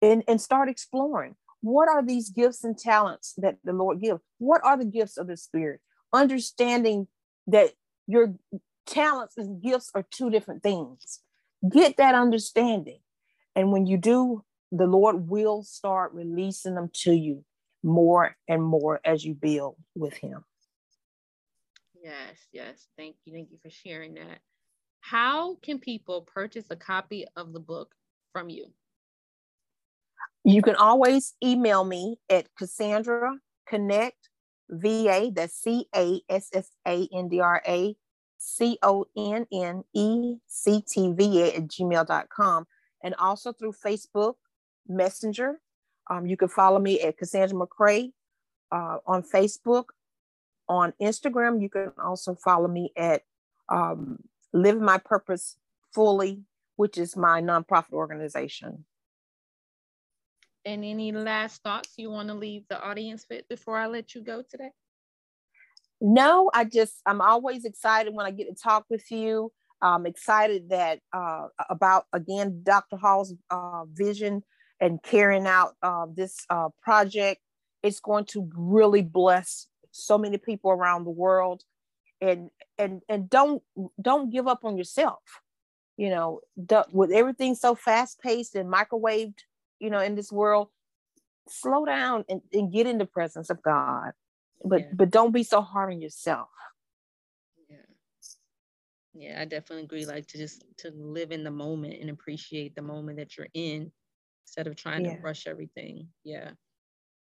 and, 0.00 0.22
and 0.28 0.40
start 0.40 0.68
exploring. 0.68 1.34
What 1.62 1.88
are 1.88 2.04
these 2.04 2.30
gifts 2.30 2.62
and 2.62 2.78
talents 2.78 3.34
that 3.38 3.56
the 3.64 3.72
Lord 3.72 4.00
gives? 4.00 4.20
What 4.38 4.60
are 4.64 4.76
the 4.78 4.84
gifts 4.84 5.16
of 5.16 5.26
the 5.26 5.36
Spirit? 5.36 5.80
Understanding 6.12 7.08
that 7.48 7.72
your 8.06 8.34
talents 8.86 9.36
and 9.36 9.60
gifts 9.60 9.90
are 9.96 10.06
two 10.12 10.30
different 10.30 10.62
things. 10.62 11.20
Get 11.68 11.96
that 11.96 12.14
understanding. 12.14 13.00
And 13.56 13.72
when 13.72 13.86
you 13.86 13.96
do, 13.96 14.44
the 14.70 14.86
Lord 14.86 15.28
will 15.28 15.64
start 15.64 16.12
releasing 16.14 16.76
them 16.76 16.90
to 17.02 17.12
you 17.12 17.44
more 17.82 18.36
and 18.46 18.62
more 18.62 19.00
as 19.04 19.24
you 19.24 19.34
build 19.34 19.74
with 19.96 20.14
Him. 20.18 20.44
Yes, 22.06 22.38
yes. 22.52 22.86
Thank 22.96 23.16
you. 23.24 23.32
Thank 23.32 23.50
you 23.50 23.58
for 23.60 23.70
sharing 23.70 24.14
that. 24.14 24.38
How 25.00 25.56
can 25.56 25.80
people 25.80 26.22
purchase 26.22 26.66
a 26.70 26.76
copy 26.76 27.26
of 27.34 27.52
the 27.52 27.58
book 27.58 27.96
from 28.32 28.48
you? 28.48 28.66
You 30.44 30.62
can 30.62 30.76
always 30.76 31.34
email 31.42 31.82
me 31.82 32.20
at 32.30 32.46
Cassandra 32.56 33.32
Connect 33.68 34.28
VA, 34.70 35.32
that's 35.34 35.60
C 35.60 35.88
A 35.96 36.20
S 36.28 36.48
S 36.52 36.70
A 36.86 37.08
N 37.12 37.28
D 37.28 37.40
R 37.40 37.60
A 37.66 37.96
C 38.38 38.78
O 38.82 39.06
N 39.16 39.44
N 39.52 39.82
E 39.92 40.36
C 40.46 40.84
T 40.86 41.12
V 41.12 41.42
A 41.42 41.56
at 41.56 41.66
gmail.com. 41.66 42.66
And 43.02 43.16
also 43.16 43.52
through 43.52 43.74
Facebook 43.84 44.34
Messenger. 44.86 45.60
Um, 46.08 46.26
you 46.26 46.36
can 46.36 46.48
follow 46.48 46.78
me 46.78 47.00
at 47.00 47.18
Cassandra 47.18 47.58
McCray 47.58 48.12
uh, 48.70 48.98
on 49.08 49.24
Facebook 49.24 49.86
on 50.68 50.92
Instagram. 51.00 51.62
You 51.62 51.68
can 51.68 51.92
also 52.02 52.34
follow 52.34 52.68
me 52.68 52.92
at 52.96 53.22
um, 53.68 54.18
Live 54.52 54.80
My 54.80 54.98
Purpose 54.98 55.56
Fully, 55.94 56.42
which 56.76 56.98
is 56.98 57.16
my 57.16 57.40
nonprofit 57.40 57.92
organization. 57.92 58.84
And 60.64 60.84
any 60.84 61.12
last 61.12 61.62
thoughts 61.62 61.92
you 61.96 62.10
want 62.10 62.28
to 62.28 62.34
leave 62.34 62.64
the 62.68 62.82
audience 62.82 63.24
with 63.30 63.48
before 63.48 63.78
I 63.78 63.86
let 63.86 64.14
you 64.14 64.20
go 64.22 64.42
today? 64.48 64.70
No, 66.00 66.50
I 66.52 66.64
just, 66.64 66.96
I'm 67.06 67.20
always 67.20 67.64
excited 67.64 68.12
when 68.12 68.26
I 68.26 68.30
get 68.30 68.48
to 68.48 68.54
talk 68.54 68.84
with 68.90 69.10
you. 69.10 69.52
I'm 69.80 70.06
excited 70.06 70.70
that 70.70 71.00
uh, 71.12 71.46
about, 71.70 72.06
again, 72.12 72.62
Dr. 72.64 72.96
Hall's 72.96 73.34
uh, 73.50 73.84
vision 73.92 74.42
and 74.80 75.02
carrying 75.02 75.46
out 75.46 75.74
uh, 75.82 76.06
this 76.12 76.44
uh, 76.50 76.68
project. 76.82 77.40
It's 77.82 78.00
going 78.00 78.24
to 78.26 78.50
really 78.54 79.02
bless 79.02 79.68
so 79.96 80.18
many 80.18 80.38
people 80.38 80.70
around 80.70 81.04
the 81.04 81.10
world 81.10 81.62
and 82.20 82.50
and 82.78 83.02
and 83.08 83.28
don't 83.28 83.62
don't 84.00 84.30
give 84.30 84.46
up 84.46 84.64
on 84.64 84.76
yourself. 84.76 85.22
You 85.96 86.10
know 86.10 86.40
with 86.92 87.10
everything 87.10 87.54
so 87.54 87.74
fast 87.74 88.20
paced 88.20 88.54
and 88.54 88.72
microwaved 88.72 89.38
you 89.78 89.90
know 89.90 90.00
in 90.00 90.14
this 90.14 90.30
world 90.30 90.68
slow 91.48 91.84
down 91.84 92.24
and, 92.28 92.40
and 92.52 92.72
get 92.72 92.86
in 92.86 92.98
the 92.98 93.06
presence 93.06 93.50
of 93.50 93.62
god. 93.62 94.12
But 94.64 94.80
yeah. 94.80 94.86
but 94.92 95.10
don't 95.10 95.32
be 95.32 95.42
so 95.42 95.60
hard 95.60 95.92
on 95.92 96.00
yourself. 96.00 96.48
Yeah. 97.68 97.76
Yeah 99.14 99.40
i 99.40 99.44
definitely 99.44 99.84
agree 99.84 100.06
like 100.06 100.26
to 100.28 100.38
just 100.38 100.64
to 100.78 100.90
live 100.90 101.32
in 101.32 101.44
the 101.44 101.50
moment 101.50 102.00
and 102.00 102.10
appreciate 102.10 102.74
the 102.74 102.82
moment 102.82 103.18
that 103.18 103.36
you're 103.36 103.48
in 103.54 103.90
instead 104.44 104.66
of 104.66 104.76
trying 104.76 105.04
yeah. 105.04 105.16
to 105.16 105.22
rush 105.22 105.46
everything. 105.46 106.08
Yeah 106.24 106.50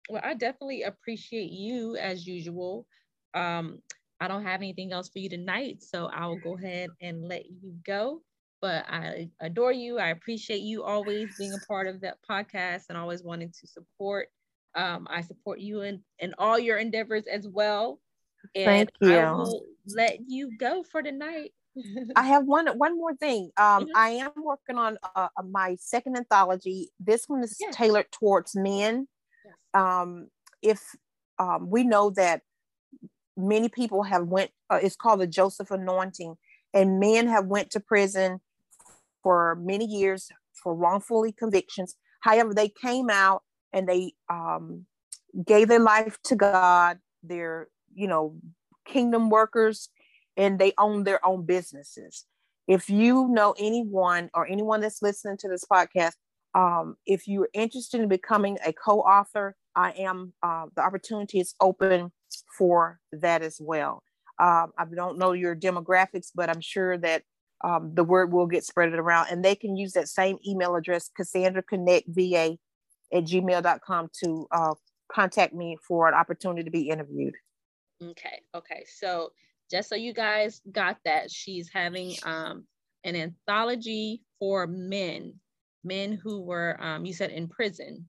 well, 0.10 0.22
I 0.24 0.34
definitely 0.34 0.84
appreciate 0.84 1.52
you 1.52 1.96
as 1.98 2.26
usual. 2.26 2.88
Um, 3.34 3.80
I 4.20 4.28
don't 4.28 4.44
have 4.44 4.62
anything 4.62 4.92
else 4.92 5.10
for 5.10 5.20
you 5.20 5.30
tonight, 5.30 5.82
so 5.82 6.10
I'll 6.14 6.38
go 6.38 6.58
ahead 6.58 6.90
and 7.02 7.24
let 7.24 7.46
you 7.46 7.74
go. 7.86 8.22
But 8.62 8.86
I 8.90 9.30
adore 9.40 9.72
you. 9.72 10.00
I 10.00 10.10
appreciate 10.10 10.62
you 10.62 10.84
always 10.84 11.38
being 11.38 11.54
a 11.54 11.66
part 11.66 11.88
of 11.88 12.02
that 12.02 12.18
podcast 12.30 12.86
and 12.90 12.98
always 12.98 13.24
wanting 13.24 13.52
to 13.52 13.68
support. 13.68 14.28
Um, 14.76 15.08
I 15.10 15.22
support 15.22 15.60
you 15.60 15.82
in, 15.82 16.02
in 16.20 16.34
all 16.38 16.60
your 16.60 16.78
endeavors 16.78 17.24
as 17.32 17.48
well. 17.48 18.00
And 18.56 18.66
Thank 18.66 18.90
you. 19.02 19.18
I 19.18 19.32
will 19.32 19.64
let 19.88 20.20
you 20.28 20.58
go 20.58 20.84
for 20.84 21.02
tonight. 21.02 21.52
I 22.16 22.24
have 22.24 22.46
one 22.46 22.68
one 22.78 22.98
more 22.98 23.16
thing. 23.16 23.52
Um, 23.56 23.84
mm-hmm. 23.84 23.92
I 23.96 24.10
am 24.10 24.32
working 24.36 24.78
on 24.78 24.98
uh, 25.16 25.28
my 25.50 25.78
second 25.80 26.18
anthology. 26.18 26.90
This 27.00 27.26
one 27.28 27.44
is 27.44 27.56
yes. 27.60 27.76
tailored 27.76 28.12
towards 28.12 28.56
men 28.56 29.08
um, 29.74 30.28
if 30.62 30.82
um, 31.38 31.70
we 31.70 31.84
know 31.84 32.10
that 32.12 32.42
many 33.38 33.70
people 33.70 34.04
have 34.04 34.28
went, 34.28 34.52
uh, 34.70 34.80
it's 34.82 34.96
called 34.96 35.22
the 35.22 35.28
Joseph 35.28 35.72
anointing, 35.72 36.36
and 36.74 37.00
men 37.00 37.28
have 37.28 37.46
went 37.46 37.72
to 37.72 37.80
prison 37.80 38.42
for 39.24 39.58
many 39.62 39.86
years 39.86 40.30
for 40.54 40.76
wrongfully 40.76 41.32
convictions. 41.32 41.96
However, 42.22 42.54
they 42.54 42.70
came 42.70 43.10
out 43.10 43.44
and 43.74 43.88
they 43.88 44.14
um, 44.30 44.86
gave 45.46 45.68
their 45.68 45.80
life 45.80 46.18
to 46.26 46.36
God. 46.36 47.00
They're, 47.24 47.68
you 47.94 48.08
know, 48.08 48.36
kingdom 48.86 49.30
workers 49.30 49.90
and 50.38 50.60
they 50.60 50.74
own 50.78 51.04
their 51.04 51.26
own 51.26 51.46
businesses. 51.46 52.26
If 52.68 52.90
you 52.90 53.28
know 53.30 53.56
anyone 53.58 54.30
or 54.34 54.48
anyone 54.48 54.82
that's 54.82 55.02
listening 55.02 55.38
to 55.38 55.48
this 55.48 55.66
podcast 55.72 56.14
um, 56.56 56.96
if 57.06 57.28
you're 57.28 57.50
interested 57.54 58.02
in 58.02 58.10
becoming 58.10 58.58
a 58.66 58.74
co-author, 58.74 59.56
I 59.76 59.92
am, 59.92 60.34
uh, 60.42 60.66
the 60.76 60.82
opportunity 60.82 61.40
is 61.40 61.54
open 61.62 62.12
for 62.58 63.00
that 63.12 63.42
as 63.42 63.58
well. 63.62 64.04
Um, 64.40 64.72
I 64.78 64.86
don't 64.94 65.18
know 65.18 65.34
your 65.34 65.56
demographics, 65.56 66.28
but 66.34 66.50
I'm 66.50 66.62
sure 66.62 66.98
that 66.98 67.24
um, 67.64 67.92
the 67.94 68.04
word 68.04 68.32
will 68.32 68.48
get 68.48 68.64
spread 68.64 68.94
around 68.94 69.28
and 69.30 69.44
they 69.44 69.56
can 69.56 69.76
use 69.76 69.94
that 69.94 70.08
same 70.08 70.38
email 70.48 70.76
address, 70.76 71.10
Cassandra 71.16 71.62
Connect 71.62 72.08
VA 72.08 72.58
at 73.14 73.24
gmail.com 73.26 74.10
to 74.24 74.48
uh, 74.52 74.74
contact 75.12 75.54
me 75.54 75.78
for 75.86 76.08
an 76.08 76.14
opportunity 76.14 76.64
to 76.64 76.72
be 76.72 76.90
interviewed. 76.90 77.36
Okay. 78.02 78.42
Okay. 78.56 78.86
So 78.88 79.32
just 79.70 79.90
so 79.90 79.96
you 79.96 80.14
guys 80.14 80.62
got 80.72 80.98
that, 81.04 81.30
she's 81.30 81.70
having 81.72 82.16
um, 82.24 82.66
an 83.04 83.16
anthology 83.16 84.22
for 84.40 84.68
men 84.68 85.34
men 85.84 86.20
who 86.22 86.42
were, 86.42 86.78
um, 86.80 87.06
you 87.06 87.14
said, 87.14 87.32
in 87.32 87.48
prison. 87.48 88.08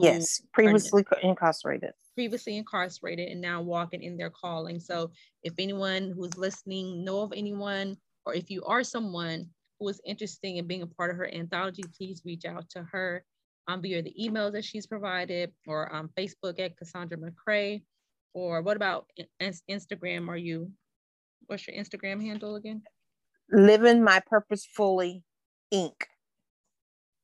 Yes, 0.00 0.40
previously 0.52 1.04
incarcerated. 1.22 1.90
Previously 2.14 2.56
incarcerated 2.56 3.30
and 3.30 3.40
now 3.40 3.60
walking 3.60 4.02
in 4.02 4.16
their 4.16 4.30
calling. 4.30 4.78
So 4.78 5.10
if 5.42 5.54
anyone 5.58 6.12
who's 6.16 6.36
listening 6.36 7.04
know 7.04 7.22
of 7.22 7.32
anyone, 7.34 7.96
or 8.24 8.34
if 8.34 8.48
you 8.48 8.62
are 8.64 8.84
someone 8.84 9.48
who 9.80 9.88
is 9.88 10.00
interested 10.06 10.56
in 10.56 10.66
being 10.66 10.82
a 10.82 10.86
part 10.86 11.10
of 11.10 11.16
her 11.16 11.28
anthology, 11.34 11.82
please 11.96 12.22
reach 12.24 12.44
out 12.44 12.68
to 12.70 12.84
her 12.84 13.24
um, 13.66 13.82
via 13.82 14.02
the 14.02 14.14
emails 14.20 14.52
that 14.52 14.64
she's 14.64 14.86
provided 14.86 15.52
or 15.66 15.92
on 15.92 16.08
Facebook 16.16 16.60
at 16.60 16.76
Cassandra 16.76 17.18
McCray. 17.18 17.82
Or 18.34 18.62
what 18.62 18.76
about 18.76 19.06
Instagram? 19.68 20.28
Are 20.28 20.36
you, 20.36 20.70
what's 21.46 21.66
your 21.66 21.76
Instagram 21.76 22.22
handle 22.22 22.54
again? 22.54 22.82
Living 23.50 24.04
My 24.04 24.20
Purpose 24.20 24.64
Fully 24.76 25.24
Inc. 25.74 25.94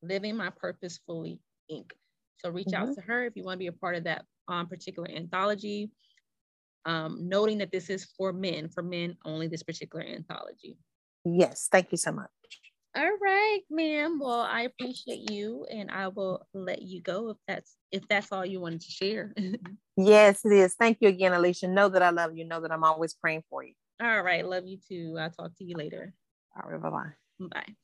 Living 0.01 0.35
My 0.35 0.49
Purpose 0.49 0.99
Fully 1.05 1.39
Inc. 1.71 1.91
So 2.37 2.49
reach 2.49 2.67
mm-hmm. 2.67 2.89
out 2.89 2.95
to 2.95 3.01
her 3.01 3.25
if 3.25 3.35
you 3.35 3.43
want 3.43 3.55
to 3.55 3.59
be 3.59 3.67
a 3.67 3.71
part 3.71 3.95
of 3.95 4.03
that 4.05 4.25
um, 4.47 4.67
particular 4.67 5.09
anthology. 5.09 5.91
Um, 6.85 7.27
noting 7.27 7.57
that 7.59 7.71
this 7.71 7.89
is 7.89 8.05
for 8.17 8.31
men, 8.31 8.69
for 8.69 8.83
men 8.83 9.17
only, 9.25 9.47
this 9.47 9.63
particular 9.63 10.05
anthology. 10.05 10.77
Yes, 11.23 11.67
thank 11.71 11.91
you 11.91 11.97
so 11.97 12.11
much. 12.11 12.29
All 12.95 13.17
right, 13.21 13.59
ma'am. 13.69 14.19
Well, 14.21 14.41
I 14.41 14.61
appreciate 14.61 15.29
you 15.29 15.65
and 15.69 15.91
I 15.91 16.07
will 16.07 16.47
let 16.53 16.81
you 16.81 17.01
go 17.01 17.29
if 17.31 17.37
that's 17.45 17.75
if 17.91 18.07
that's 18.07 18.31
all 18.31 18.45
you 18.45 18.61
wanted 18.61 18.81
to 18.81 18.91
share. 18.91 19.33
yes, 19.97 20.45
it 20.45 20.53
is. 20.53 20.75
Thank 20.75 20.99
you 21.01 21.09
again, 21.09 21.33
Alesha. 21.33 21.69
Know 21.69 21.89
that 21.89 22.01
I 22.01 22.11
love 22.11 22.37
you. 22.37 22.45
Know 22.45 22.61
that 22.61 22.71
I'm 22.71 22.85
always 22.85 23.13
praying 23.13 23.43
for 23.49 23.63
you. 23.63 23.73
All 24.01 24.21
right. 24.21 24.45
Love 24.45 24.65
you 24.65 24.77
too. 24.77 25.17
I'll 25.19 25.29
talk 25.29 25.51
to 25.57 25.65
you 25.65 25.75
later. 25.75 26.13
All 26.55 26.71
right. 26.71 26.81
Bye-bye. 26.81 27.47
Bye. 27.49 27.75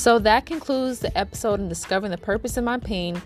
So 0.00 0.18
that 0.20 0.46
concludes 0.46 1.00
the 1.00 1.18
episode 1.18 1.60
in 1.60 1.68
Discovering 1.68 2.10
the 2.10 2.16
Purpose 2.16 2.56
in 2.56 2.64
My 2.64 2.78
Pain 2.78 3.20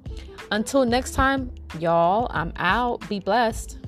Until 0.50 0.84
next 0.84 1.12
time, 1.12 1.50
y'all, 1.78 2.26
I'm 2.30 2.52
out. 2.56 3.08
Be 3.08 3.18
blessed. 3.18 3.78